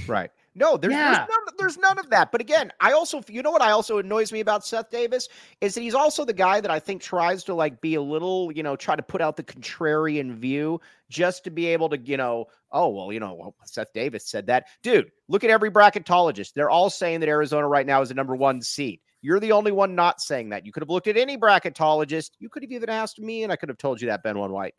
[0.08, 0.32] Right.
[0.54, 1.14] No, there's, yeah.
[1.16, 2.32] there's, none, there's none of that.
[2.32, 5.30] But again, I also, you know what I also annoys me about Seth Davis
[5.62, 8.52] is that he's also the guy that I think tries to like be a little,
[8.52, 12.18] you know, try to put out the contrarian view just to be able to, you
[12.18, 14.66] know, oh, well, you know, well, Seth Davis said that.
[14.84, 16.54] Dude, look at every bracketologist.
[16.54, 19.00] They're all saying that Arizona right now is the number one seed.
[19.22, 20.66] You're the only one not saying that.
[20.66, 22.32] You could have looked at any bracketologist.
[22.40, 24.52] You could have even asked me, and I could have told you that, Ben One
[24.52, 24.74] White.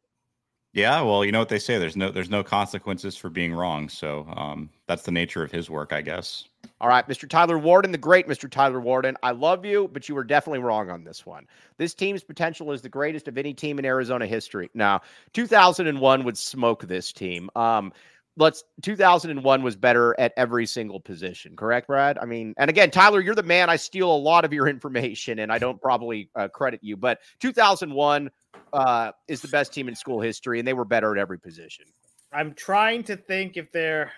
[0.74, 1.78] Yeah, well, you know what they say.
[1.78, 3.90] There's no there's no consequences for being wrong.
[3.90, 6.48] So um, that's the nature of his work, I guess.
[6.80, 7.28] All right, Mr.
[7.28, 8.50] Tyler Warden, the great Mr.
[8.50, 9.16] Tyler Warden.
[9.22, 11.46] I love you, but you were definitely wrong on this one.
[11.76, 14.70] This team's potential is the greatest of any team in Arizona history.
[14.72, 15.02] Now,
[15.34, 17.50] 2001 would smoke this team.
[17.54, 17.92] Um,
[18.38, 23.20] let's 2001 was better at every single position correct brad i mean and again tyler
[23.20, 26.48] you're the man i steal a lot of your information and i don't probably uh,
[26.48, 28.30] credit you but 2001
[28.72, 31.84] uh, is the best team in school history, and they were better at every position.
[32.32, 34.10] I'm trying to think if they're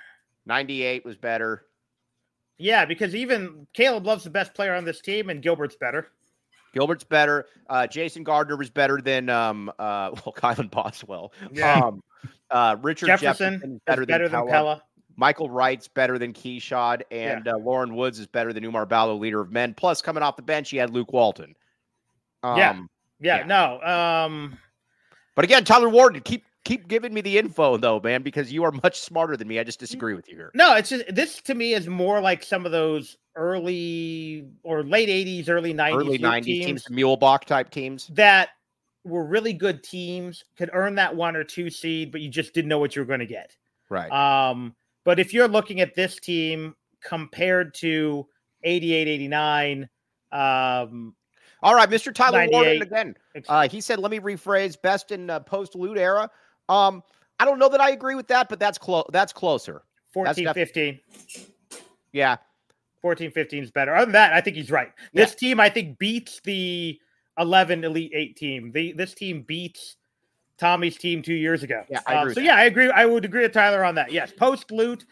[0.47, 1.67] 98 was better.
[2.59, 6.09] Yeah, because even Caleb Love's the best player on this team, and Gilbert's better.
[6.73, 7.47] Gilbert's better.
[7.69, 11.33] Uh, Jason Gardner was better than um, uh, well, Kylan Boswell.
[11.53, 11.81] Yeah.
[11.81, 12.03] Um,
[12.51, 14.83] uh, Richard Jefferson, Jefferson is better, better than, than Pelle.
[15.17, 17.53] Michael Wright's better than Keshad, and yeah.
[17.53, 19.75] uh, Loren Woods is better than Oumar Ballo, leader of men.
[19.75, 21.55] Plus, coming off the bench, he had Luke Walton.
[22.43, 22.81] Um, yeah,
[23.25, 23.81] yeah, yeah, no.
[23.83, 24.59] Um,
[25.35, 28.73] but again, Tyler Warden, keep keep giving me the info though, man, because you are
[28.83, 29.59] much smarter than me.
[29.59, 30.51] I just disagree with you here.
[30.55, 35.09] No, it's just this to me is more like some of those early or late
[35.09, 38.51] '80s, early '90s, early '90s teams, teams Muehlebach type teams that
[39.05, 42.69] were really good teams, could earn that one or two seed, but you just didn't
[42.69, 43.55] know what you were going to get.
[43.91, 44.11] Right.
[44.11, 48.27] Um, but if you're looking at this team compared to
[48.63, 49.89] 88, 89,
[50.33, 51.15] um,
[51.62, 52.14] all right, Mr.
[52.14, 53.17] Tyler Warden again.
[53.49, 56.31] Uh, he said, "Let me rephrase: best in uh, post-Lute era."
[56.69, 57.03] Um,
[57.38, 59.05] I don't know that I agree with that, but that's close.
[59.12, 59.83] That's closer.
[60.12, 61.01] 14, def- 15.
[62.12, 62.37] Yeah.
[63.03, 63.95] 14, 15 is better.
[63.95, 64.93] Other than that, I think he's right.
[65.12, 65.49] This yeah.
[65.49, 66.99] team, I think, beats the
[67.38, 68.73] 11 Elite Eight team.
[68.73, 69.97] The this team beats
[70.57, 71.85] Tommy's team two years ago.
[71.90, 72.31] Yeah, I agree.
[72.31, 72.90] Uh, so yeah, I agree.
[72.90, 74.12] I would agree with Tyler on that.
[74.12, 75.05] Yes, post Lute,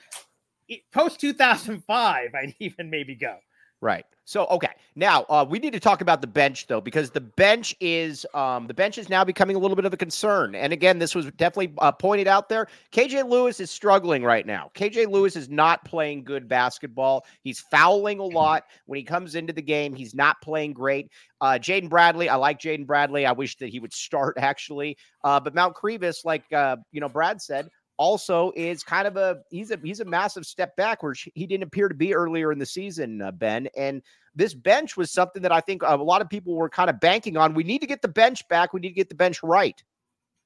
[0.92, 3.36] post 2005, I'd even maybe go.
[3.82, 4.06] Right.
[4.24, 7.74] So okay, now uh, we need to talk about the bench though, because the bench
[7.80, 10.54] is um, the bench is now becoming a little bit of a concern.
[10.54, 12.68] And again, this was definitely uh, pointed out there.
[12.92, 14.70] KJ Lewis is struggling right now.
[14.76, 17.26] KJ Lewis is not playing good basketball.
[17.42, 19.96] He's fouling a lot when he comes into the game.
[19.96, 21.10] He's not playing great.
[21.40, 23.26] Uh, Jaden Bradley, I like Jaden Bradley.
[23.26, 24.96] I wish that he would start actually.
[25.24, 29.38] Uh, but Mount Krivas, like uh, you know, Brad said, also is kind of a
[29.50, 31.26] he's a he's a massive step backwards.
[31.34, 33.68] He didn't appear to be earlier in the season, uh, Ben.
[33.76, 34.02] And
[34.34, 37.36] this bench was something that I think a lot of people were kind of banking
[37.36, 37.54] on.
[37.54, 38.72] We need to get the bench back.
[38.72, 39.82] We need to get the bench right.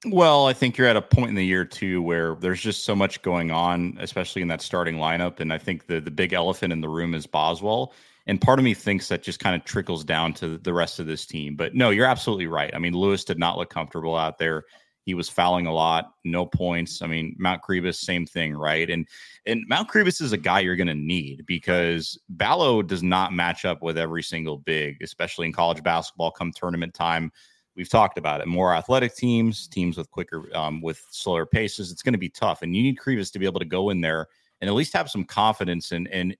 [0.05, 2.95] Well, I think you're at a point in the year too where there's just so
[2.95, 5.41] much going on, especially in that starting lineup.
[5.41, 7.95] And I think the the big elephant in the room is Boswell.
[8.29, 11.07] And part of me thinks that just kind of trickles down to the rest of
[11.07, 11.55] this team.
[11.55, 12.75] But no, you're absolutely right.
[12.75, 14.65] I mean, Lewis did not look comfortable out there
[15.07, 17.01] He was fouling a lot, no points.
[17.01, 18.91] I mean, Mount Krivas, same thing, right?
[18.91, 19.07] And
[19.47, 23.65] and Mount Krivas is a guy you're going to need because Ballo does not match
[23.65, 26.33] up with every single big, especially in college basketball.
[26.33, 27.31] Come tournament time,
[27.77, 28.49] we've talked about it.
[28.49, 31.93] More athletic teams, teams with quicker, um, with slower paces.
[31.93, 34.01] It's going to be tough, and you need Krivas to be able to go in
[34.01, 34.27] there
[34.61, 36.37] and at least have some confidence and and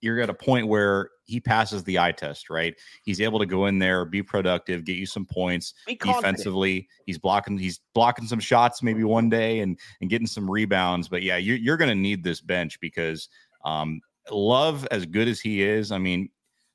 [0.00, 2.74] you're at a point where he passes the eye test, right?
[3.02, 5.74] He's able to go in there, be productive, get you some points
[6.14, 6.88] defensively.
[7.06, 11.08] He's blocking, he's blocking some shots maybe one day and and getting some rebounds.
[11.08, 13.28] But yeah, you're you're gonna need this bench because
[13.64, 15.92] um love as good as he is.
[15.92, 16.30] I mean,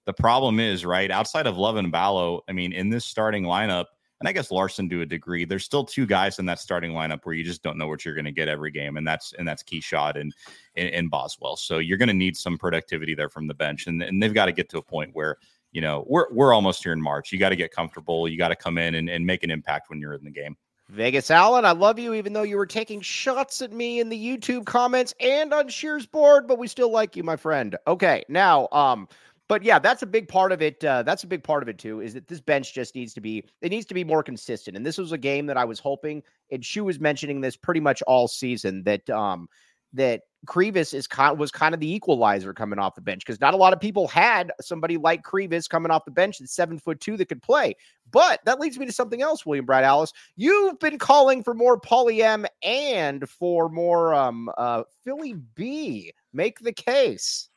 [0.06, 3.86] the problem is, right, outside of Love and Ballo, I mean, in this starting lineup,
[4.20, 5.46] and I guess Larsson to a degree.
[5.46, 8.16] There's still two guys in that starting lineup where you just don't know what you're
[8.16, 10.34] going to get every game, and that's and that's Keshad and,
[10.76, 11.58] and Boswell.
[11.58, 14.46] So you're going to need some productivity there from the bench, and and they've got
[14.46, 15.38] to get to a point where
[15.72, 17.32] you know we're we're almost here in March.
[17.32, 18.28] You got to get comfortable.
[18.28, 20.56] You got to come in and, and make an impact when you're in the game.
[20.90, 24.18] Vegas Allen, I love you, even though you were taking shots at me in the
[24.18, 27.76] YouTube comments and on Shear's board, but we still like you, my friend.
[27.88, 29.08] Okay, now um
[29.48, 30.84] but yeah, that's a big part of it.
[30.84, 32.02] Uh, that's a big part of it too.
[32.02, 34.76] Is that this bench just needs to be it needs to be more consistent.
[34.76, 36.24] And this was a game that I was hoping.
[36.52, 39.48] And Shu was mentioning this pretty much all season that um
[39.94, 43.54] that Krivas is kind was kind of the equalizer coming off the bench because not
[43.54, 47.00] a lot of people had somebody like Krivas coming off the bench that's seven foot
[47.00, 47.76] two that could play.
[48.12, 50.12] But that leads me to something else, William Brad Allis.
[50.36, 56.14] You've been calling for more Paulie M and for more um uh Philly B.
[56.34, 57.50] Make the case.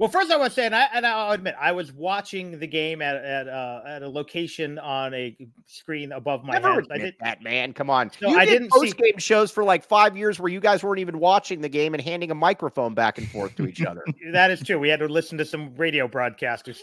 [0.00, 2.66] Well, first I want to say, and, I, and I'll admit, I was watching the
[2.66, 6.84] game at at, uh, at a location on a screen above my Never head.
[6.90, 7.72] I did that, man.
[7.72, 8.10] Come on.
[8.20, 10.58] No, you I did didn't post see- game shows for like five years where you
[10.58, 13.82] guys weren't even watching the game and handing a microphone back and forth to each
[13.86, 14.04] other.
[14.32, 14.80] that is true.
[14.80, 16.78] We had to listen to some radio broadcasters.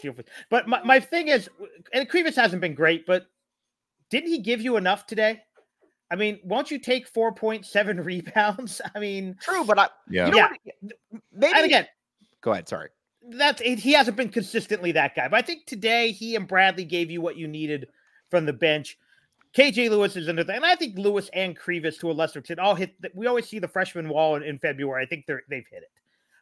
[0.48, 1.50] But my, my thing is,
[1.92, 3.26] and Krivas hasn't been great, but
[4.08, 5.42] didn't he give you enough today?
[6.10, 8.80] I mean, won't you take 4.7 rebounds?
[8.94, 10.24] I mean, True, but I Yeah.
[10.26, 10.48] you know Yeah.
[10.48, 10.92] what?
[11.30, 11.86] maybe and again,
[12.40, 12.68] go ahead.
[12.70, 12.88] Sorry.
[13.30, 15.28] That's he hasn't been consistently that guy.
[15.28, 17.88] But I think today he and Bradley gave you what you needed
[18.30, 18.98] from the bench.
[19.56, 20.56] KJ Lewis is another, thing.
[20.56, 23.00] and I think Lewis and Krivas to a lesser extent all hit.
[23.00, 25.02] The, we always see the freshman wall in, in February.
[25.02, 25.90] I think they're they've hit it.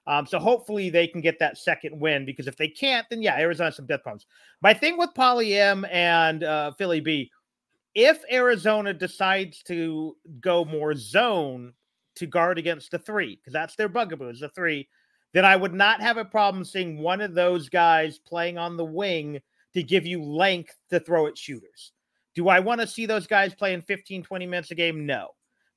[0.06, 3.36] Um, so hopefully they can get that second win because if they can't, then yeah,
[3.38, 4.26] Arizona some death problems.
[4.62, 7.30] My thing with Poly M and uh, Philly B,
[7.94, 11.74] if Arizona decides to go more zone
[12.16, 14.88] to guard against the three, because that's their bugaboo is the three,
[15.32, 18.84] then I would not have a problem seeing one of those guys playing on the
[18.84, 19.40] wing
[19.74, 21.92] to give you length to throw at shooters.
[22.34, 25.06] Do I want to see those guys playing 15, 20 minutes a game?
[25.06, 25.28] No.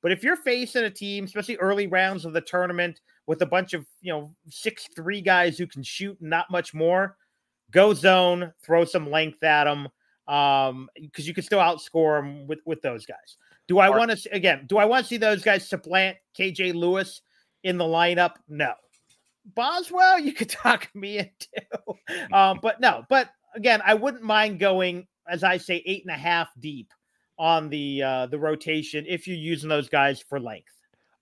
[0.01, 3.73] But if you're facing a team, especially early rounds of the tournament, with a bunch
[3.73, 7.17] of you know six three guys who can shoot and not much more,
[7.71, 9.87] go zone, throw some length at them,
[10.27, 13.37] um, because you can still outscore them with with those guys.
[13.67, 14.65] Do I want to again?
[14.67, 17.21] Do I want to see those guys supplant KJ Lewis
[17.63, 18.33] in the lineup?
[18.49, 18.73] No.
[19.45, 23.03] Boswell, you could talk me into, um, but no.
[23.09, 26.91] But again, I wouldn't mind going, as I say, eight and a half deep
[27.39, 30.67] on the uh, the rotation if you're using those guys for length.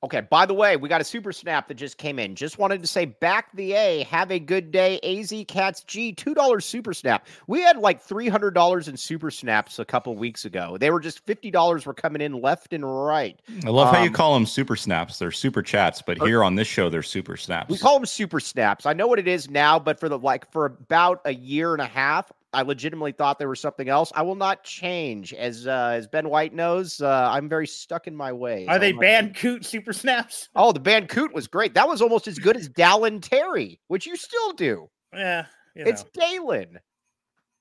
[0.04, 0.22] Okay.
[0.22, 2.34] By the way, we got a super snap that just came in.
[2.36, 4.04] Just wanted to say back the A.
[4.06, 5.00] Have a good day.
[5.04, 7.28] AZ Cats G, $2 super snap.
[7.46, 10.76] We had like $300 in super snaps a couple weeks ago.
[10.80, 13.40] They were just $50 were coming in left and right.
[13.64, 15.20] I love how you Um, call them super snaps.
[15.20, 17.70] They're super chats, but here on this show, they're super snaps.
[17.70, 18.88] We call them super snaps.
[18.88, 21.82] I know what it is now, but for the like for about a year and
[21.82, 24.12] a half, I legitimately thought there was something else.
[24.14, 27.00] I will not change, as uh, as Ben White knows.
[27.00, 28.68] Uh, I'm very stuck in my ways.
[28.68, 30.50] Are they I'll banned coot super snaps?
[30.56, 31.74] Oh, the band Coot was great.
[31.74, 34.90] That was almost as good as Dallin Terry, which you still do.
[35.14, 36.10] Yeah, you It's know.
[36.26, 36.80] Dalen.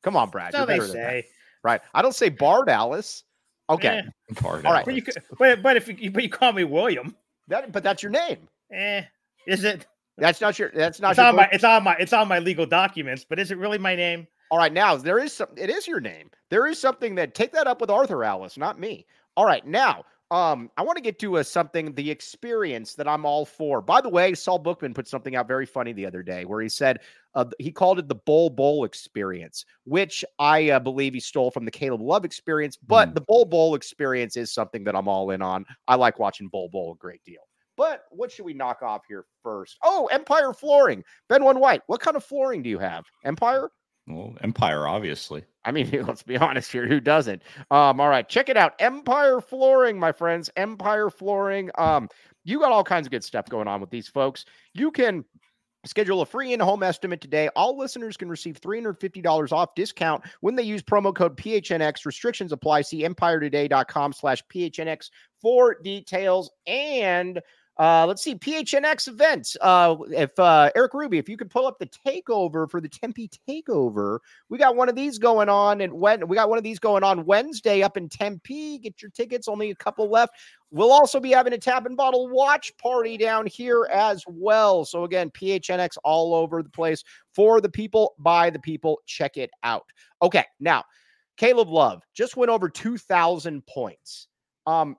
[0.02, 0.52] Come on, Brad.
[0.52, 1.10] so You're they better than that.
[1.10, 1.26] say.
[1.62, 1.80] Right.
[1.94, 3.22] I don't say Bard Alice.
[3.68, 4.02] Okay.
[4.04, 4.84] Eh, Part All right.
[4.84, 5.02] but you
[5.38, 7.14] but, but if you but you call me William,
[7.46, 8.48] That, but that's your name.
[8.72, 9.02] eh?
[9.46, 9.86] Is it?
[10.18, 10.72] That's not your.
[10.74, 11.26] That's not It's your.
[11.28, 13.94] on my it's on my it's on my legal documents, but is it really my
[13.94, 14.26] name?
[14.50, 15.48] All right, now there is some.
[15.56, 16.30] It is your name.
[16.50, 19.06] There is something that take that up with Arthur Alice, not me.
[19.36, 23.24] All right, now, um, I want to get to a something the experience that I'm
[23.24, 23.80] all for.
[23.80, 26.68] By the way, Saul Bookman put something out very funny the other day where he
[26.68, 26.98] said
[27.34, 31.64] uh, he called it the Bowl Bowl experience, which I uh, believe he stole from
[31.64, 32.76] the Caleb Love experience.
[32.76, 33.14] But Hmm.
[33.14, 35.64] the Bowl Bowl experience is something that I'm all in on.
[35.86, 37.42] I like watching Bowl Bowl a great deal.
[37.76, 39.78] But what should we knock off here first?
[39.82, 41.02] Oh, Empire Flooring.
[41.28, 41.82] Ben One White.
[41.86, 43.04] What kind of flooring do you have?
[43.24, 43.70] Empire?
[44.06, 45.44] Well, Empire, obviously.
[45.64, 46.86] I mean, let's be honest here.
[46.86, 47.42] Who doesn't?
[47.70, 48.74] Um, all right, check it out.
[48.78, 50.50] Empire Flooring, my friends.
[50.56, 51.70] Empire Flooring.
[51.78, 52.08] Um,
[52.44, 54.44] you got all kinds of good stuff going on with these folks.
[54.74, 55.24] You can
[55.86, 57.48] Schedule a free in-home estimate today.
[57.56, 62.04] All listeners can receive $350 off discount when they use promo code PHNX.
[62.04, 62.82] Restrictions apply.
[62.82, 65.08] See empiretoday.com slash PHNX
[65.40, 66.50] for details.
[66.66, 67.40] And
[67.80, 69.56] uh, let's see, PHNX events.
[69.58, 73.30] Uh, if uh, Eric Ruby, if you could pull up the takeover for the Tempe
[73.48, 74.18] takeover,
[74.50, 77.02] we got one of these going on, and when we got one of these going
[77.02, 78.80] on Wednesday up in Tempe.
[78.80, 80.34] Get your tickets, only a couple left.
[80.70, 84.84] We'll also be having a tap and bottle watch party down here as well.
[84.84, 87.02] So again, PHNX all over the place
[87.34, 89.00] for the people, by the people.
[89.06, 89.86] Check it out.
[90.20, 90.84] Okay, now
[91.38, 94.28] Caleb Love just went over two thousand points.
[94.66, 94.96] Um,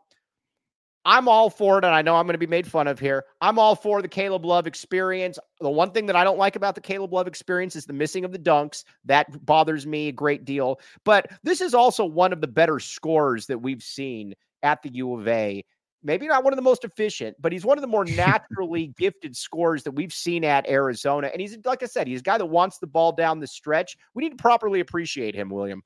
[1.04, 3.26] I'm all for it, and I know I'm going to be made fun of here.
[3.42, 5.40] I'm all for the Caleb Love experience.
[5.60, 8.24] The one thing that I don't like about the Caleb Love experience is the missing
[8.24, 8.84] of the dunks.
[9.06, 10.80] That bothers me a great deal.
[11.04, 15.14] But this is also one of the better scores that we've seen at the U
[15.16, 15.66] of A.
[16.04, 19.36] Maybe not one of the most efficient, but he's one of the more naturally gifted
[19.36, 21.30] scorers that we've seen at Arizona.
[21.32, 23.98] And he's, like I said, he's a guy that wants the ball down the stretch.
[24.14, 25.82] We need to properly appreciate him, William.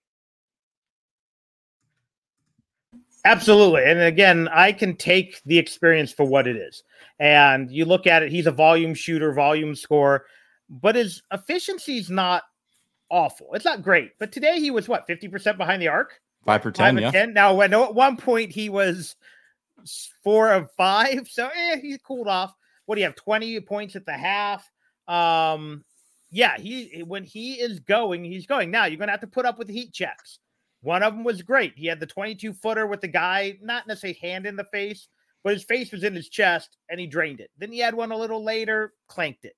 [3.26, 3.84] Absolutely.
[3.84, 6.84] And again, I can take the experience for what it is.
[7.20, 10.26] And you look at it, he's a volume shooter, volume scorer,
[10.70, 12.44] but his efficiency is not
[13.10, 13.48] awful.
[13.54, 14.12] It's not great.
[14.20, 16.20] But today he was what, 50% behind the arc?
[16.46, 16.96] Five for 10.
[16.96, 17.12] Five yeah.
[17.12, 17.34] 10.
[17.34, 19.16] Now, when at one point he was
[20.24, 21.28] four of five.
[21.32, 22.54] So eh, he cooled off.
[22.86, 23.16] What do you have?
[23.16, 24.70] 20 points at the half.
[25.08, 25.84] Um,
[26.32, 28.72] yeah, he when he is going, he's going.
[28.72, 30.40] Now you're gonna have to put up with the heat checks.
[30.86, 31.74] One of them was great.
[31.76, 35.08] He had the 22 footer with the guy, not necessarily hand in the face,
[35.44, 37.50] but his face was in his chest and he drained it.
[37.58, 39.56] Then he had one a little later, clanked it.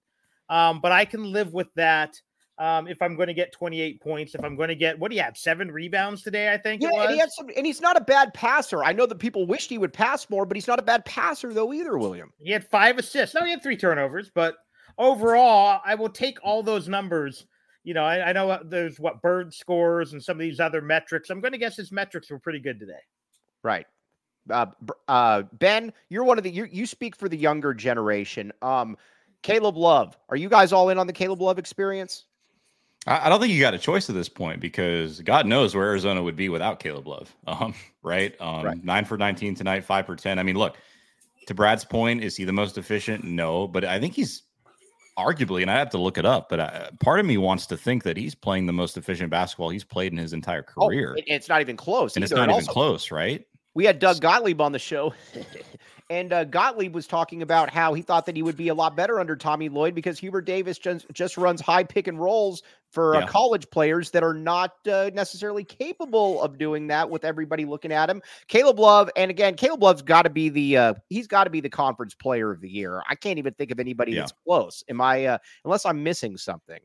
[0.48, 2.16] Um, but I can live with that.
[2.58, 5.18] Um, if I'm going to get 28 points, if I'm going to get what do
[5.18, 5.38] you have?
[5.38, 6.82] Seven rebounds today, I think.
[6.82, 8.84] Yeah, and he had some, and he's not a bad passer.
[8.86, 11.54] I know that people wished he would pass more, but he's not a bad passer
[11.54, 11.98] though either.
[11.98, 12.32] William.
[12.40, 13.36] He had five assists.
[13.36, 14.56] No, he had three turnovers, but
[14.98, 17.46] overall, I will take all those numbers
[17.88, 21.30] you know, I, I know there's what bird scores and some of these other metrics.
[21.30, 23.00] I'm going to guess his metrics were pretty good today.
[23.64, 23.86] Right.
[24.50, 24.66] Uh,
[25.08, 28.52] uh, ben, you're one of the you you speak for the younger generation.
[28.62, 28.98] Um,
[29.42, 32.26] Caleb Love, are you guys all in on the Caleb Love experience?
[33.06, 35.86] I, I don't think you got a choice at this point because God knows where
[35.86, 37.34] Arizona would be without Caleb Love.
[37.48, 37.74] Um,
[38.04, 38.36] right?
[38.42, 38.84] Um, right.
[38.84, 40.40] nine for 19 tonight, five for 10.
[40.40, 40.76] I mean, look,
[41.48, 43.24] to Brad's point, is he the most efficient?
[43.24, 44.44] No, but I think he's
[45.18, 47.78] arguably, and I have to look it up, but I, part of me wants to
[47.78, 51.16] think that he's playing the most efficient basketball he's played in his entire oh, career.
[51.18, 52.16] Oh, it's not even close.
[52.16, 53.46] And it's not even also, close, right?
[53.78, 55.14] We had Doug Gottlieb on the show
[56.10, 58.96] And uh, Gottlieb was talking about how he thought that he would be a lot
[58.96, 63.16] better under Tommy Lloyd because Hubert Davis just, just runs high pick and rolls for
[63.16, 67.92] uh, college players that are not uh, necessarily capable of doing that with everybody looking
[67.92, 68.22] at him.
[68.48, 71.60] Caleb Love, and again, Caleb Love's got to be the uh, he's got to be
[71.60, 73.04] the conference player of the year.
[73.10, 74.22] I can't even think of anybody yeah.
[74.22, 74.86] that's close.
[74.90, 76.80] Am I uh, unless I'm missing something?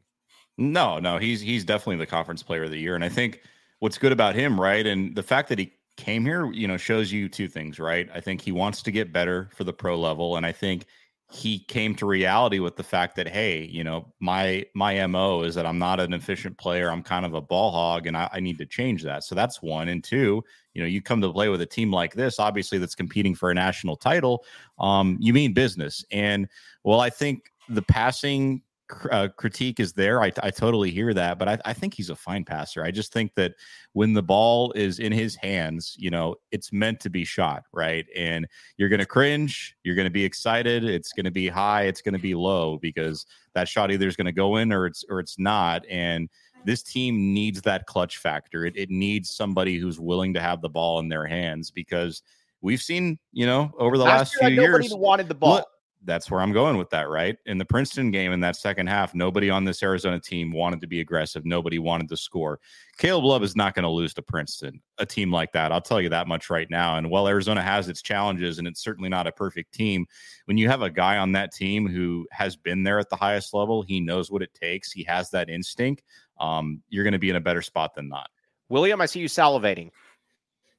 [0.59, 3.43] No, no, he's he's definitely the conference player of the year, and I think
[3.79, 7.13] what's good about him, right, and the fact that he came here, you know, shows
[7.13, 8.09] you two things, right?
[8.15, 10.87] I think he wants to get better for the pro level, and I think
[11.31, 15.55] he came to reality with the fact that hey, you know, my my mo is
[15.55, 16.91] that I'm not an efficient player.
[16.91, 19.25] I'm kind of a ball hog, and I, I need to change that.
[19.25, 19.89] So that's one.
[19.89, 22.95] And two, you know, you come to play with a team like this, obviously that's
[22.95, 24.45] competing for a national title.
[24.79, 26.49] Um, you mean business, and
[26.85, 28.63] well, I think the passing
[29.11, 30.23] uh, critique is there.
[30.23, 32.85] I, I totally hear that, but I, I think he's a fine passer.
[32.85, 33.55] I just think that
[33.93, 38.07] when the ball is in his hands, you know, it's meant to be shot, right?
[38.17, 41.83] And you're going to cringe, you're going to be excited, it's going to be high,
[41.83, 44.87] it's going to be low because that shot either is going to go in or
[44.87, 45.85] it's or it's not.
[45.89, 46.29] And
[46.65, 48.65] this team needs that clutch factor.
[48.65, 52.23] It, it needs somebody who's willing to have the ball in their hands because
[52.61, 55.65] we've seen, you know, over the last, last few years, wanted the ball.
[56.05, 57.37] That's where I'm going with that, right?
[57.47, 60.87] In the Princeton game in that second half, nobody on this Arizona team wanted to
[60.87, 61.45] be aggressive.
[61.45, 62.59] Nobody wanted to score.
[62.99, 65.71] Caleb Love is not going to lose to Princeton, a team like that.
[65.71, 66.97] I'll tell you that much right now.
[66.97, 70.07] And while Arizona has its challenges and it's certainly not a perfect team,
[70.47, 73.55] when you have a guy on that team who has been there at the highest
[73.55, 76.03] level, he knows what it takes, he has that instinct,
[76.40, 78.29] um, you're going to be in a better spot than not.
[78.69, 79.90] William, I see you salivating.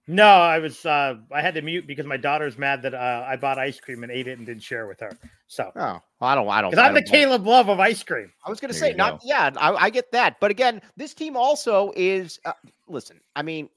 [0.06, 3.38] No, I was uh I had to mute because my daughter's mad that uh, I
[3.38, 5.18] bought ice cream and ate it and didn't share with her.
[5.48, 6.72] So oh, well, I don't, I don't.
[6.72, 8.30] Because I'm the Caleb Love of ice cream.
[8.46, 9.28] I was going to say not, go.
[9.28, 12.40] yeah, I, I, get that, but again, this team also is.
[12.44, 12.52] Uh,
[12.88, 13.70] listen, I mean,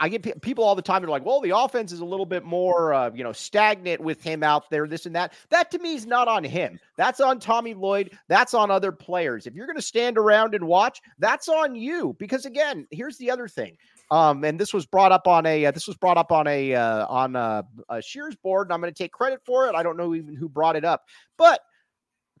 [0.00, 1.02] I get p- people all the time.
[1.02, 4.22] They're like, "Well, the offense is a little bit more, uh, you know, stagnant with
[4.22, 4.86] him out there.
[4.86, 6.78] This and that." That to me is not on him.
[6.96, 8.16] That's on Tommy Lloyd.
[8.28, 9.46] That's on other players.
[9.46, 12.16] If you're going to stand around and watch, that's on you.
[12.18, 13.76] Because again, here's the other thing.
[14.12, 16.74] Um, and this was brought up on a uh, this was brought up on a
[16.74, 19.74] uh, on a, a Shears board, and I'm going to take credit for it.
[19.74, 21.04] I don't know even who brought it up,
[21.38, 21.60] but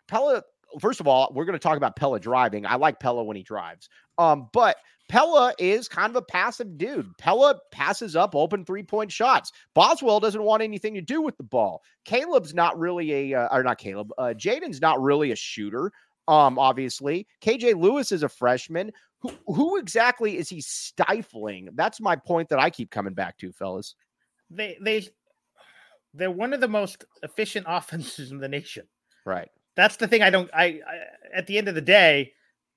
[0.06, 0.42] Pelle.
[0.80, 2.64] First of all, we're going to talk about Pelle driving.
[2.64, 3.90] I like Pelle when he drives.
[4.16, 4.76] Um, but
[5.08, 7.16] Pelle is kind of a passive dude.
[7.18, 9.52] Pelle passes up open three point shots.
[9.74, 11.82] Boswell doesn't want anything to do with the ball.
[12.04, 14.10] Caleb's not really a, uh, or not Caleb.
[14.16, 15.92] Uh, Jaden's not really a shooter.
[16.28, 18.92] Um, obviously, KJ Lewis is a freshman.
[19.20, 21.68] Who, who exactly is he stifling?
[21.74, 23.94] That's my point that I keep coming back to, fellas.
[24.50, 25.08] They they
[26.14, 28.86] they're one of the most efficient offenses in the nation.
[29.24, 29.50] Right.
[29.74, 30.22] That's the thing.
[30.22, 30.50] I don't.
[30.52, 30.80] I, I
[31.34, 32.32] at the end of the day,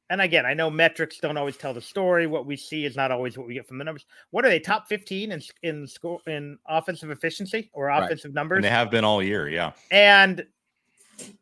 [0.10, 2.26] and again, I know metrics don't always tell the story.
[2.26, 4.06] What we see is not always what we get from the numbers.
[4.32, 4.60] What are they?
[4.60, 8.36] Top fifteen in in score in offensive efficiency or offensive right.
[8.36, 8.58] numbers?
[8.58, 9.74] And they have been all year, yeah.
[9.92, 10.46] And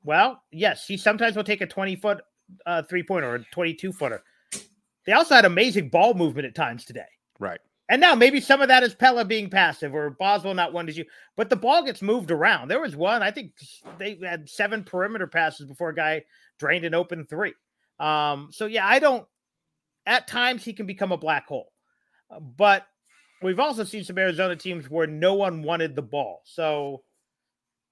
[0.04, 2.22] well, yes, he sometimes will take a twenty foot
[2.66, 4.24] uh, three pointer or a twenty two footer.
[5.06, 7.02] They also had amazing ball movement at times today.
[7.40, 7.60] Right.
[7.90, 10.94] And now maybe some of that is Pelle being passive or Boswell not one to
[10.94, 11.04] you,
[11.36, 12.70] but the ball gets moved around.
[12.70, 13.52] There was one, I think
[13.98, 16.24] they had seven perimeter passes before a guy
[16.58, 17.54] drained an open three.
[18.00, 19.28] Um, so yeah, I don't.
[20.06, 21.72] At times he can become a black hole,
[22.58, 22.88] but
[23.42, 26.42] we've also seen some Arizona teams where no one wanted the ball.
[26.46, 27.04] So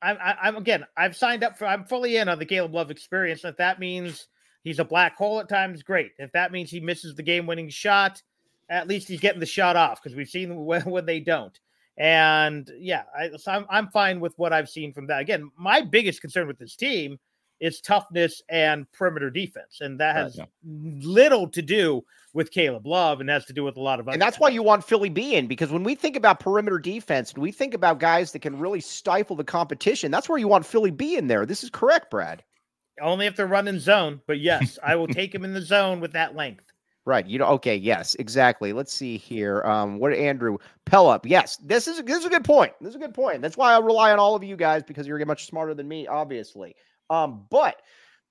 [0.01, 1.65] I'm, I'm again, I've signed up for.
[1.65, 3.45] I'm fully in on the Caleb Love experience.
[3.45, 4.27] If that means
[4.63, 6.11] he's a black hole at times, great.
[6.17, 8.21] If that means he misses the game-winning shot,
[8.69, 11.57] at least he's getting the shot off because we've seen when, when they don't.
[11.97, 15.21] And yeah, I, so I'm I'm fine with what I've seen from that.
[15.21, 17.19] Again, my biggest concern with this team
[17.61, 19.79] is toughness and perimeter defense.
[19.81, 21.07] And that has right, yeah.
[21.07, 22.03] little to do
[22.33, 24.15] with Caleb Love and has to do with a lot of other.
[24.15, 27.33] And that's why you want Philly B in because when we think about perimeter defense
[27.33, 30.65] and we think about guys that can really stifle the competition, that's where you want
[30.65, 31.45] Philly B in there.
[31.45, 32.43] This is correct, Brad.
[32.99, 36.13] Only if they're running zone, but yes, I will take him in the zone with
[36.13, 36.65] that length.
[37.03, 37.25] Right.
[37.25, 38.73] You know, okay, yes, exactly.
[38.73, 39.63] Let's see here.
[39.63, 41.19] Um, what Andrew Pella?
[41.23, 42.73] Yes, this is this is a good point.
[42.79, 43.41] This is a good point.
[43.41, 46.05] That's why I rely on all of you guys because you're much smarter than me,
[46.05, 46.75] obviously.
[47.11, 47.75] Um, but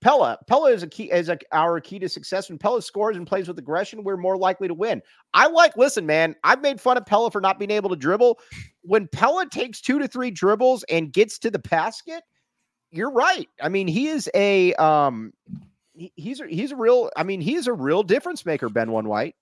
[0.00, 2.48] Pelle, Pelle is a key is a, our key to success.
[2.48, 5.02] When Pelle scores and plays with aggression, we're more likely to win.
[5.34, 8.40] I like, listen, man, I've made fun of Pelle for not being able to dribble.
[8.80, 12.22] When Pelle takes two to three dribbles and gets to the basket,
[12.90, 13.48] you're right.
[13.62, 15.34] I mean, he is a um
[15.92, 18.90] he, he's a, he's a real, I mean, he is a real difference maker, Ben
[18.90, 19.36] One White.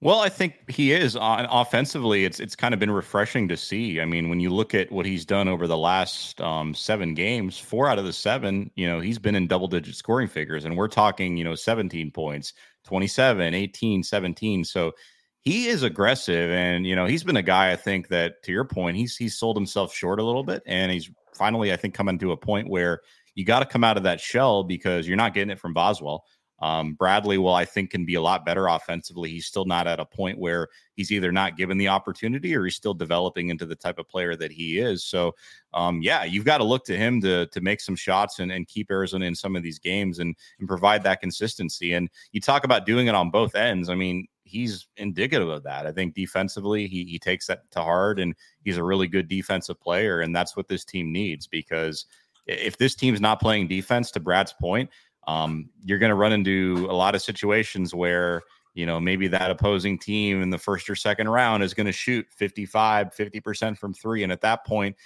[0.00, 2.24] Well, I think he is on offensively.
[2.24, 4.00] It's it's kind of been refreshing to see.
[4.00, 7.58] I mean, when you look at what he's done over the last um, seven games,
[7.58, 10.76] four out of the seven, you know, he's been in double digit scoring figures, and
[10.76, 12.52] we're talking, you know, 17 points,
[12.84, 14.64] 27, 18, 17.
[14.64, 14.92] So
[15.40, 18.64] he is aggressive, and you know, he's been a guy I think that, to your
[18.64, 22.20] point, he's he's sold himself short a little bit, and he's finally, I think, coming
[22.20, 23.00] to a point where
[23.34, 26.24] you got to come out of that shell because you're not getting it from Boswell.
[26.60, 29.30] Um, Bradley, well, I think can be a lot better offensively.
[29.30, 32.74] He's still not at a point where he's either not given the opportunity or he's
[32.74, 35.04] still developing into the type of player that he is.
[35.04, 35.34] So,
[35.72, 38.66] um, yeah, you've got to look to him to to make some shots and, and
[38.66, 41.92] keep Arizona in some of these games and and provide that consistency.
[41.92, 43.88] And you talk about doing it on both ends.
[43.88, 45.86] I mean, he's indicative of that.
[45.86, 48.34] I think defensively, he he takes that to heart, and
[48.64, 52.06] he's a really good defensive player, and that's what this team needs because
[52.48, 54.88] if this team's not playing defense, to Brad's point
[55.26, 58.42] um, you're going to run into a lot of situations where
[58.74, 61.92] you know maybe that opposing team in the first or second round is going to
[61.92, 64.96] shoot 55 50% from three and at that point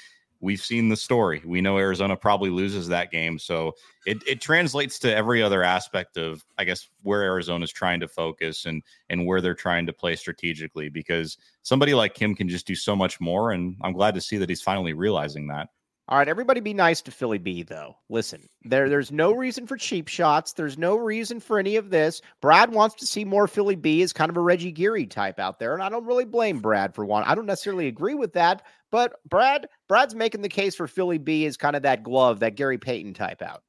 [0.41, 1.41] we've seen the story.
[1.45, 6.17] We know arizona probably loses that game so it, it translates to every other aspect
[6.17, 10.17] of i guess where arizona's trying to focus and and where they're trying to play
[10.17, 14.21] strategically because somebody like him can just do so much more and i'm glad to
[14.21, 15.69] see that he's finally realizing that
[16.09, 17.97] all right, everybody be nice to Philly B though.
[18.09, 20.53] Listen, there there's no reason for cheap shots.
[20.53, 22.21] There's no reason for any of this.
[22.41, 25.59] Brad wants to see more Philly B as kind of a Reggie Geary type out
[25.59, 27.23] there, and I don't really blame Brad for one.
[27.23, 31.47] I don't necessarily agree with that, but Brad Brad's making the case for Philly B
[31.47, 33.63] as kind of that glove, that Gary Payton type out.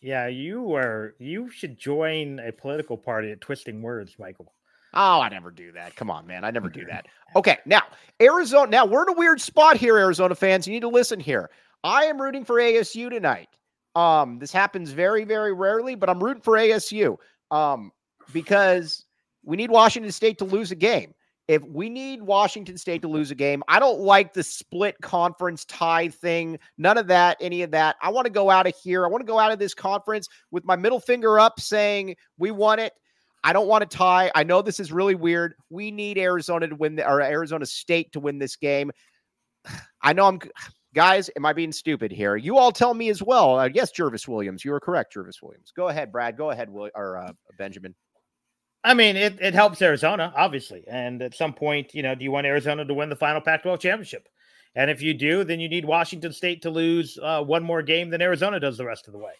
[0.00, 4.52] Yeah, you are you should join a political party at Twisting Words, Michael.
[4.94, 5.96] Oh, I never do that.
[5.96, 6.44] Come on, man.
[6.44, 7.06] I never do that.
[7.34, 7.80] Okay, now
[8.20, 8.70] Arizona.
[8.70, 10.66] Now we're in a weird spot here, Arizona fans.
[10.66, 11.48] You need to listen here.
[11.82, 13.48] I am rooting for ASU tonight.
[13.94, 17.16] Um, this happens very, very rarely, but I'm rooting for ASU.
[17.50, 17.90] Um,
[18.34, 19.06] because
[19.44, 21.14] we need Washington State to lose a game.
[21.48, 25.64] If we need Washington State to lose a game, I don't like the split conference
[25.64, 26.58] tie thing.
[26.78, 27.96] None of that, any of that.
[28.00, 29.04] I want to go out of here.
[29.04, 32.52] I want to go out of this conference with my middle finger up saying we
[32.52, 32.92] won it.
[33.44, 34.30] I don't want to tie.
[34.34, 35.54] I know this is really weird.
[35.70, 38.90] We need Arizona to win the, or Arizona State to win this game.
[40.02, 40.40] I know I'm
[40.94, 41.30] guys.
[41.36, 42.36] Am I being stupid here?
[42.36, 43.58] You all tell me as well.
[43.58, 44.64] Uh, yes, Jervis Williams.
[44.64, 45.72] You are correct, Jervis Williams.
[45.74, 46.36] Go ahead, Brad.
[46.36, 47.94] Go ahead, Will, or uh, Benjamin.
[48.84, 50.84] I mean, it, it helps Arizona, obviously.
[50.88, 53.62] And at some point, you know, do you want Arizona to win the final Pac
[53.62, 54.28] 12 championship?
[54.74, 58.10] And if you do, then you need Washington State to lose uh, one more game
[58.10, 59.32] than Arizona does the rest of the way.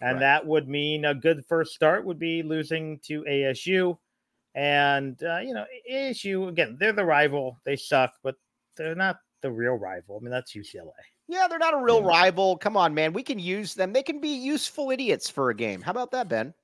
[0.00, 0.20] And Right.
[0.20, 3.98] that would mean a good first start would be losing to ASU.
[4.54, 7.58] And, uh, you know, ASU, again, they're the rival.
[7.64, 8.36] They suck, but
[8.76, 10.18] they're not the real rival.
[10.18, 10.92] I mean, that's UCLA.
[11.28, 12.08] Yeah, they're not a real Yeah.
[12.08, 12.56] rival.
[12.56, 13.12] Come on, man.
[13.12, 13.92] We can use them.
[13.92, 15.82] They can be useful idiots for a game.
[15.82, 16.54] How about that, Ben?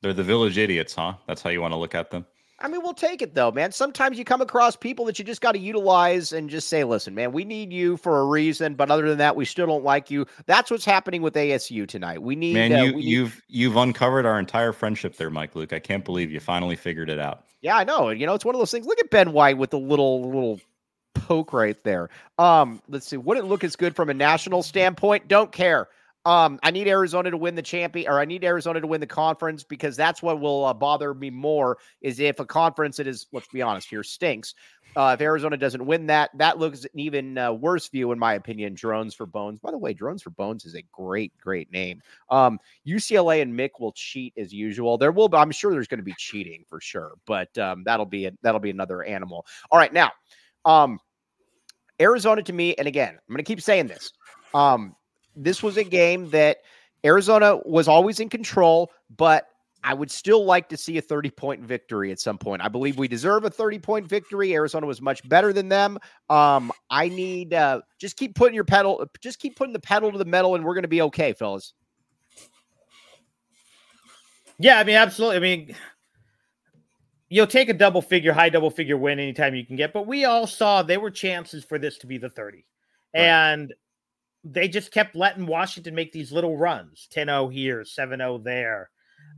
[0.00, 1.14] They're the village idiots, huh?
[1.26, 2.26] That's how you want to look at them.
[2.62, 3.72] I mean, we'll take it though, man.
[3.72, 7.14] Sometimes you come across people that you just got to utilize and just say, listen,
[7.14, 10.10] man, we need you for a reason, but other than that, we still don't like
[10.10, 10.26] you.
[10.46, 12.20] That's what's happening with ASU tonight.
[12.22, 15.54] We need, Man, uh, you we need- you've you've uncovered our entire friendship there, Mike
[15.54, 15.72] Luke.
[15.72, 17.44] I can't believe you finally figured it out.
[17.62, 18.10] yeah, I know.
[18.10, 18.86] You know, it's one of those things.
[18.86, 20.60] Look at Ben White with the little, little
[21.14, 22.08] poke right there.
[22.38, 23.16] Um, let's see.
[23.16, 25.28] Wouldn't look as good from a national standpoint.
[25.28, 25.88] Don't care.
[26.26, 29.06] Um, I need Arizona to win the champion, or I need Arizona to win the
[29.06, 31.78] conference because that's what will uh, bother me more.
[32.02, 34.54] Is if a conference that is, let's be honest here, stinks.
[34.96, 38.34] Uh, if Arizona doesn't win that, that looks an even uh, worse view, in my
[38.34, 38.74] opinion.
[38.74, 39.60] Drones for Bones.
[39.60, 42.02] By the way, Drones for Bones is a great, great name.
[42.28, 44.98] Um, UCLA and Mick will cheat as usual.
[44.98, 48.04] There will, be, I'm sure there's going to be cheating for sure, but um, that'll
[48.04, 49.46] be a, that'll be another animal.
[49.70, 50.10] All right, now,
[50.64, 50.98] um,
[52.00, 54.12] Arizona to me, and again, I'm going to keep saying this.
[54.54, 54.96] Um,
[55.44, 56.58] this was a game that
[57.04, 59.46] Arizona was always in control, but
[59.82, 62.62] I would still like to see a 30 point victory at some point.
[62.62, 64.54] I believe we deserve a 30 point victory.
[64.54, 65.98] Arizona was much better than them.
[66.28, 70.18] Um, I need uh, just keep putting your pedal, just keep putting the pedal to
[70.18, 71.72] the metal, and we're going to be okay, fellas.
[74.58, 75.36] Yeah, I mean, absolutely.
[75.36, 75.74] I mean,
[77.30, 80.26] you'll take a double figure, high double figure win anytime you can get, but we
[80.26, 82.58] all saw there were chances for this to be the 30.
[83.14, 83.22] Right.
[83.22, 83.72] And
[84.44, 88.90] they just kept letting Washington make these little runs 10 0 here, 7 0 there.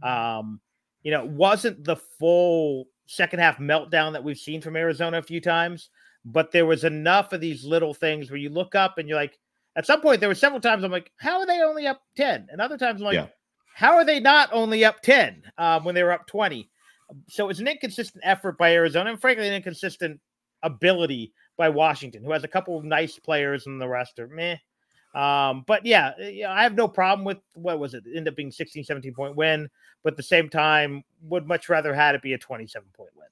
[0.02, 0.60] Um,
[1.02, 5.22] you know, it wasn't the full second half meltdown that we've seen from Arizona a
[5.22, 5.90] few times,
[6.24, 9.38] but there was enough of these little things where you look up and you're like,
[9.74, 12.48] at some point, there were several times I'm like, how are they only up 10?
[12.50, 13.28] And other times I'm like, Yeah.
[13.74, 16.68] how are they not only up 10 um, when they were up 20?
[17.28, 20.20] So it's an inconsistent effort by Arizona and frankly, an inconsistent
[20.62, 24.56] ability by Washington, who has a couple of nice players and the rest are meh.
[25.14, 28.04] Um, but yeah, yeah, I have no problem with what was it?
[28.14, 29.68] End up being 16, 17 point win,
[30.02, 33.26] but at the same time, would much rather had it be a 27 point win.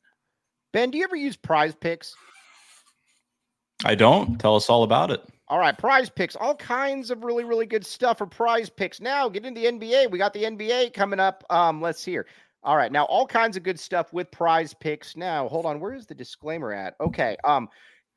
[0.73, 2.13] Ben, do you ever use PrizePicks?
[3.85, 4.39] I don't.
[4.39, 5.23] Tell us all about it.
[5.49, 9.01] All right, PrizePicks, all kinds of really, really good stuff for PrizePicks.
[9.01, 10.11] Now, get into the NBA.
[10.11, 11.45] We got the NBA coming up.
[11.51, 12.27] Um, let's hear.
[12.63, 15.17] All right, now all kinds of good stuff with PrizePicks.
[15.17, 16.95] Now, hold on, where is the disclaimer at?
[17.01, 17.37] Okay.
[17.43, 17.69] Um,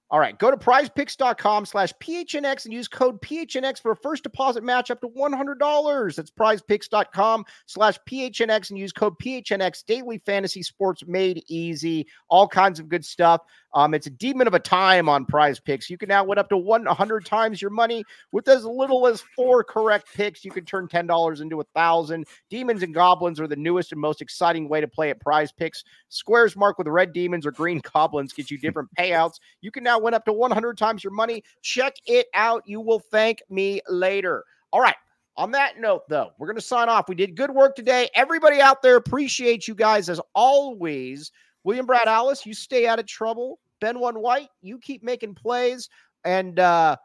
[0.09, 4.63] all right, go to prizepicks.com slash PHNX and use code PHNX for a first deposit
[4.63, 6.15] match up to $100.
[6.15, 9.83] That's prizepicks.com slash PHNX and use code PHNX.
[9.85, 13.41] Daily fantasy sports made easy, all kinds of good stuff.
[13.73, 15.89] Um, it's a demon of a time on PrizePicks.
[15.89, 19.63] You can now win up to 100 times your money with as little as four
[19.63, 20.45] correct picks.
[20.45, 22.27] You can turn $10 into a thousand.
[22.49, 25.83] Demons and goblins are the newest and most exciting way to play at PrizePicks.
[26.09, 29.39] Squares marked with red demons or green goblins get you different payouts.
[29.61, 31.43] You can now win up to 100 times your money.
[31.61, 32.63] Check it out.
[32.65, 34.43] You will thank me later.
[34.71, 34.95] All right.
[35.35, 37.09] On that note, though, we're going to sign off.
[37.09, 38.07] We did good work today.
[38.13, 41.31] Everybody out there, appreciate you guys as always.
[41.63, 43.59] William Brad Allis, you stay out of trouble.
[43.79, 45.89] Ben One White, you keep making plays.
[46.25, 46.97] And uh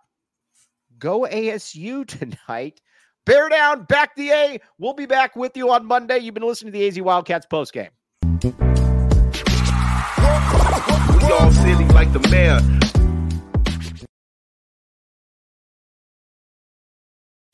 [0.98, 2.06] go ASU
[2.48, 2.80] tonight.
[3.26, 4.60] Bear down, back the A.
[4.78, 6.18] We'll be back with you on Monday.
[6.18, 7.90] You've been listening to the AZ Wildcats postgame.
[11.20, 12.60] We all silly like the mayor.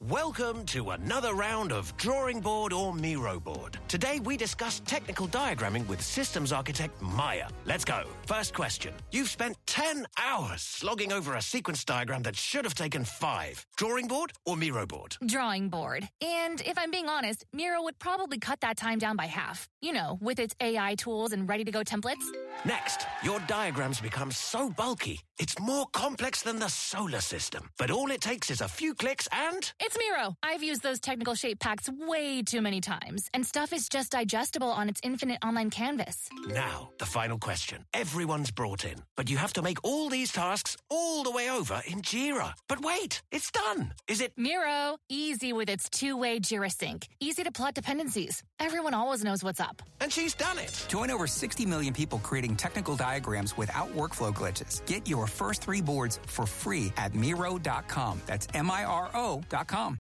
[0.09, 3.79] Welcome to another round of Drawing Board or Miro Board.
[3.89, 7.49] Today we discuss technical diagramming with systems architect Maya.
[7.65, 8.05] Let's go.
[8.27, 8.93] First question.
[9.13, 13.65] You've spent 10 hours slogging over a sequence diagram that should have taken five.
[13.79, 15.17] Drawing board or Miro board?
[15.25, 16.07] drawing board.
[16.21, 19.69] And if I'm being honest, Miro would probably cut that time down by half.
[19.81, 22.25] You know, with its AI tools and ready to go templates.
[22.67, 27.71] Next, your diagrams become so bulky, it's more complex than the solar system.
[27.79, 30.37] But all it takes is a few clicks and It's Miro.
[30.43, 34.69] I've used those technical shape packs way too many times, and stuff is just digestible
[34.69, 36.29] on its infinite online canvas.
[36.49, 37.85] Now, the final question.
[37.93, 41.81] Everyone's brought in, but you have to make all these tasks all the way over
[41.87, 42.53] in Jira.
[42.69, 43.93] But wait, it's done.
[44.09, 44.33] Is it?
[44.37, 48.43] Miro, easy with its two-way Jira sync, easy to plot dependencies.
[48.61, 49.83] Everyone always knows what's up.
[50.01, 50.87] And she's done it.
[50.89, 54.85] Join over 60 million people creating technical diagrams without workflow glitches.
[54.87, 58.21] Get your first three boards for free at Miro.com.
[58.27, 59.99] That's M I R O.com.